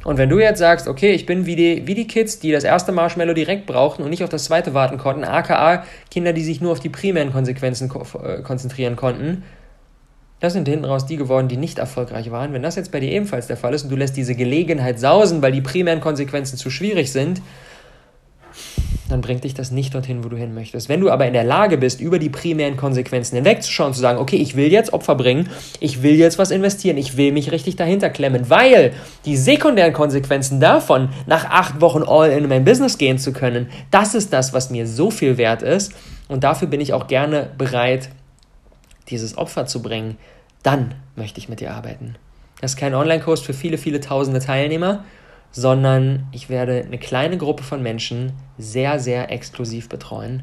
Und 0.05 0.19
wenn 0.19 0.29
du 0.29 0.41
jetzt 0.41 0.59
sagst, 0.59 0.89
okay, 0.89 1.13
ich 1.13 1.27
bin 1.27 1.47
wie 1.47 1.57
die, 1.57 1.87
wie 1.87 1.95
die 1.95 2.07
Kids, 2.07 2.39
die 2.41 2.51
das 2.51 2.65
erste 2.65 2.93
Marshmallow 2.93 3.35
direkt 3.35 3.67
brauchten 3.67 4.03
und 4.03 4.11
nicht 4.11 4.25
auf 4.25 4.31
das 4.31 4.45
zweite 4.45 4.75
warten 4.75 4.99
konnten, 4.99 5.25
aka 5.25 5.85
Kinder, 6.11 6.33
die 6.33 6.43
sich 6.43 6.61
nur 6.61 6.73
auf 6.73 6.81
die 6.81 6.89
primären 6.89 7.33
Konsequenzen 7.33 7.89
ko 7.89 8.05
äh, 8.23 8.43
konzentrieren 8.43 8.97
konnten, 8.97 9.45
das 10.41 10.55
sind 10.55 10.67
hinten 10.67 10.85
raus 10.85 11.07
die 11.07 11.17
geworden, 11.17 11.47
die 11.47 11.57
nicht 11.57 11.79
erfolgreich 11.79 12.33
waren. 12.33 12.53
Wenn 12.53 12.65
das 12.65 12.75
jetzt 12.75 12.91
bei 12.91 12.99
dir 12.99 13.13
ebenfalls 13.13 13.47
der 13.47 13.57
Fall 13.57 13.75
ist 13.75 13.85
und 13.85 13.91
du 13.91 13.97
lässt 13.97 14.17
diese 14.17 14.35
Gelegenheit 14.35 14.99
sausen, 14.99 15.41
weil 15.41 15.53
die 15.53 15.61
primären 15.61 16.01
Konsequenzen 16.01 16.57
zu 16.57 16.69
schwierig 16.69 17.13
sind, 17.13 17.41
dann 19.13 19.21
bringt 19.21 19.45
dich 19.45 19.55
das 19.55 19.71
nicht 19.71 19.95
dorthin, 19.95 20.25
wo 20.25 20.29
du 20.29 20.37
hin 20.37 20.55
möchtest. 20.55 20.89
Wenn 20.89 21.01
du 21.01 21.11
aber 21.11 21.27
in 21.27 21.35
der 21.35 21.45
Lage 21.45 21.77
bist, 21.77 22.01
über 22.01 22.19
die 22.19 22.31
primären 22.31 22.77
Konsequenzen 22.77 23.37
hinwegzuschauen, 23.37 23.93
zu 23.93 24.01
sagen, 24.01 24.19
okay, 24.19 24.37
ich 24.37 24.57
will 24.57 24.73
jetzt 24.73 24.93
Opfer 24.93 25.15
bringen, 25.15 25.51
ich 25.81 26.03
will 26.03 26.15
jetzt 26.15 26.39
was 26.39 26.51
investieren, 26.51 26.97
ich 26.97 27.17
will 27.17 27.31
mich 27.31 27.53
richtig 27.53 27.77
dahinter 27.77 28.09
klemmen, 28.09 28.49
weil 28.49 28.93
die 29.27 29.37
sekundären 29.37 29.93
Konsequenzen 29.93 30.61
davon, 30.61 31.11
nach 31.27 31.45
acht 31.45 31.81
Wochen 31.81 32.03
all 32.03 32.31
in 32.31 32.49
mein 32.49 32.65
Business 32.65 32.97
gehen 32.97 33.19
zu 33.19 33.33
können, 33.33 33.69
das 33.91 34.15
ist 34.15 34.33
das, 34.33 34.55
was 34.55 34.71
mir 34.71 34.87
so 34.87 35.11
viel 35.11 35.37
wert 35.37 35.63
ist. 35.63 35.93
Und 36.29 36.43
dafür 36.43 36.69
bin 36.69 36.81
ich 36.81 36.95
auch 36.95 37.07
gerne 37.07 37.51
bereit, 37.59 38.09
dieses 39.11 39.37
Opfer 39.37 39.67
zu 39.67 39.83
bringen. 39.83 40.17
Dann 40.63 40.95
möchte 41.17 41.39
ich 41.39 41.51
mit 41.51 41.61
dir 41.61 41.73
arbeiten. 41.73 42.17
Das 42.63 42.73
ist 42.73 42.77
kein 42.79 42.95
Online-Kurs 42.95 43.43
für 43.43 43.53
viele, 43.53 43.77
viele 43.77 44.01
tausende 44.01 44.41
Teilnehmer 44.41 45.05
sondern 45.53 46.27
ich 46.33 46.49
werde 46.49 46.83
eine 46.85 46.99
kleine 46.99 47.39
Gruppe 47.39 47.63
von 47.63 47.83
Menschen 47.83 48.33
sehr, 48.59 48.99
sehr 48.99 49.31
exklusiv 49.31 49.89
betreuen 49.89 50.43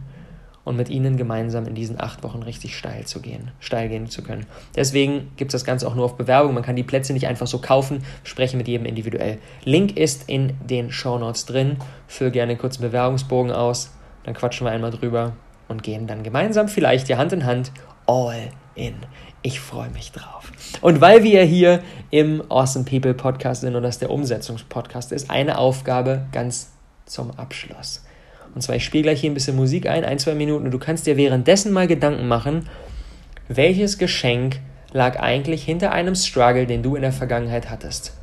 und 0.64 0.76
mit 0.76 0.90
ihnen 0.90 1.18
gemeinsam 1.18 1.66
in 1.66 1.74
diesen 1.74 2.00
acht 2.00 2.24
Wochen 2.24 2.44
richtig 2.44 2.78
steil 2.78 3.06
zu 3.06 3.22
gehen, 3.22 3.52
steil 3.60 3.90
gehen 3.90 4.08
zu 4.08 4.22
können. 4.22 4.46
Deswegen 4.76 5.32
gibt 5.36 5.50
es 5.50 5.62
das 5.62 5.66
Ganze 5.66 5.88
auch 5.88 5.96
nur 5.96 6.06
auf 6.06 6.16
Bewerbung. 6.16 6.54
Man 6.54 6.64
kann 6.64 6.76
die 6.76 6.84
Plätze 6.84 7.12
nicht 7.12 7.28
einfach 7.28 7.48
so 7.48 7.58
kaufen, 7.58 8.04
spreche 8.24 8.56
mit 8.56 8.68
jedem 8.68 8.86
individuell. 8.86 9.40
Link 9.64 9.98
ist 9.98 10.30
in 10.30 10.54
den 10.64 10.92
Show 10.92 11.18
Notes 11.18 11.46
drin. 11.46 11.78
Füll 12.08 12.30
gerne 12.30 12.56
kurz 12.56 12.78
einen 12.78 12.90
Bewerbungsbogen 12.90 13.52
aus, 13.52 13.92
dann 14.24 14.36
quatschen 14.36 14.68
wir 14.68 14.72
einmal 14.72 14.92
drüber 14.92 15.34
und 15.68 15.82
gehen 15.82 16.06
dann 16.06 16.22
gemeinsam 16.22 16.68
vielleicht 16.68 17.08
hier 17.08 17.18
Hand 17.18 17.34
in 17.34 17.46
Hand 17.46 17.72
all 18.06 18.50
in. 18.76 18.94
Ich 19.42 19.62
freue 19.62 19.90
mich 19.90 20.12
drauf. 20.12 20.52
Und 20.82 21.00
weil 21.00 21.24
wir 21.24 21.44
hier 21.44 21.82
im 22.12 22.44
Awesome 22.50 22.84
People 22.84 23.14
Podcast 23.14 23.62
sind 23.62 23.76
und 23.76 23.84
das 23.84 23.98
der 23.98 24.10
Umsetzungspodcast 24.10 25.14
ist, 25.14 25.30
eine 25.30 25.58
Aufgabe 25.58 26.26
ganz 26.34 26.72
zum 27.06 27.32
Abschluss. 27.32 28.04
Und 28.54 28.62
zwar, 28.62 28.76
ich 28.76 28.84
spiele 28.84 29.04
gleich 29.04 29.22
hier 29.22 29.32
ein 29.32 29.36
bisschen 29.36 29.56
Musik 29.56 29.88
ein, 29.88 30.04
ein, 30.04 30.20
zwei 30.20 30.34
Minuten, 30.34 30.66
und 30.66 30.72
du 30.72 30.80
kannst 30.80 31.08
dir 31.08 31.16
währenddessen 31.16 31.72
mal 31.72 31.88
Gedanken 31.88 32.28
machen, 32.28 32.68
welches 33.48 33.98
Geschenk 33.98 34.60
lag 34.92 35.20
eigentlich 35.20 35.64
hinter 35.64 35.92
einem 35.92 36.16
Struggle, 36.16 36.66
den 36.66 36.84
du 36.84 36.96
in 36.96 37.02
der 37.02 37.14
Vergangenheit 37.14 37.70
hattest. 37.70 38.14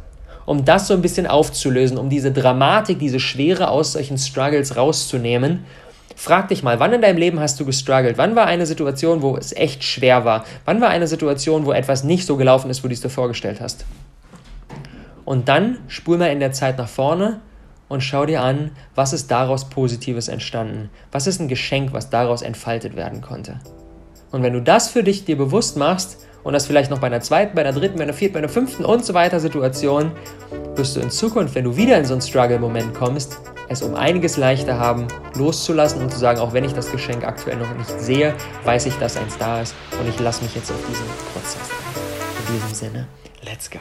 Um 0.44 0.64
das 0.64 0.86
so 0.86 0.94
ein 0.94 1.02
bisschen 1.02 1.26
aufzulösen, 1.26 1.96
um 1.96 2.10
diese 2.10 2.30
Dramatik, 2.30 2.98
diese 2.98 3.20
Schwere 3.20 3.68
aus 3.68 3.92
solchen 3.92 4.18
Struggles 4.18 4.76
rauszunehmen 4.76 5.64
Frag 6.18 6.48
dich 6.48 6.62
mal, 6.62 6.80
wann 6.80 6.94
in 6.94 7.02
deinem 7.02 7.18
Leben 7.18 7.40
hast 7.40 7.60
du 7.60 7.66
gestruggelt? 7.66 8.16
Wann 8.16 8.34
war 8.34 8.46
eine 8.46 8.64
Situation, 8.64 9.20
wo 9.20 9.36
es 9.36 9.52
echt 9.52 9.84
schwer 9.84 10.24
war? 10.24 10.46
Wann 10.64 10.80
war 10.80 10.88
eine 10.88 11.06
Situation, 11.06 11.66
wo 11.66 11.72
etwas 11.72 12.04
nicht 12.04 12.24
so 12.24 12.38
gelaufen 12.38 12.70
ist, 12.70 12.82
wie 12.82 12.88
du 12.88 12.94
es 12.94 13.02
dir 13.02 13.10
vorgestellt 13.10 13.60
hast? 13.60 13.84
Und 15.26 15.50
dann 15.50 15.76
spul 15.88 16.16
mal 16.16 16.30
in 16.30 16.40
der 16.40 16.52
Zeit 16.52 16.78
nach 16.78 16.88
vorne 16.88 17.40
und 17.88 18.02
schau 18.02 18.24
dir 18.24 18.40
an, 18.40 18.70
was 18.94 19.12
ist 19.12 19.30
daraus 19.30 19.68
Positives 19.68 20.28
entstanden? 20.28 20.88
Was 21.12 21.26
ist 21.26 21.38
ein 21.38 21.48
Geschenk, 21.48 21.92
was 21.92 22.08
daraus 22.08 22.40
entfaltet 22.40 22.96
werden 22.96 23.20
konnte? 23.20 23.60
Und 24.32 24.42
wenn 24.42 24.54
du 24.54 24.62
das 24.62 24.88
für 24.88 25.02
dich 25.02 25.26
dir 25.26 25.36
bewusst 25.36 25.76
machst 25.76 26.24
und 26.44 26.54
das 26.54 26.66
vielleicht 26.66 26.90
noch 26.90 26.98
bei 26.98 27.08
einer 27.08 27.20
zweiten, 27.20 27.54
bei 27.54 27.60
einer 27.60 27.78
dritten, 27.78 27.98
bei 27.98 28.04
einer 28.04 28.14
vierten, 28.14 28.32
bei 28.32 28.38
einer 28.38 28.48
fünften 28.48 28.86
und 28.86 29.04
so 29.04 29.12
weiter 29.12 29.38
Situation, 29.38 30.12
wirst 30.76 30.96
du 30.96 31.00
in 31.00 31.10
Zukunft, 31.10 31.54
wenn 31.54 31.64
du 31.64 31.76
wieder 31.76 31.98
in 31.98 32.06
so 32.06 32.14
einen 32.14 32.22
Struggle-Moment 32.22 32.94
kommst, 32.94 33.36
es 33.68 33.82
um 33.82 33.94
einiges 33.94 34.36
leichter 34.36 34.78
haben, 34.78 35.08
loszulassen 35.34 36.02
und 36.02 36.12
zu 36.12 36.18
sagen, 36.18 36.40
auch 36.40 36.52
wenn 36.52 36.64
ich 36.64 36.72
das 36.72 36.90
Geschenk 36.90 37.24
aktuell 37.24 37.56
noch 37.56 37.74
nicht 37.76 38.00
sehe, 38.00 38.34
weiß 38.64 38.86
ich, 38.86 38.94
dass 38.96 39.16
eins 39.16 39.36
da 39.38 39.60
ist 39.60 39.74
und 40.00 40.08
ich 40.08 40.18
lasse 40.20 40.44
mich 40.44 40.54
jetzt 40.54 40.70
auf 40.70 40.78
diesen 40.88 41.06
Prozess 41.32 41.70
ein. 41.70 42.46
In 42.46 42.54
diesem 42.54 42.74
Sinne, 42.74 43.08
let's 43.42 43.70
go. 43.70 43.80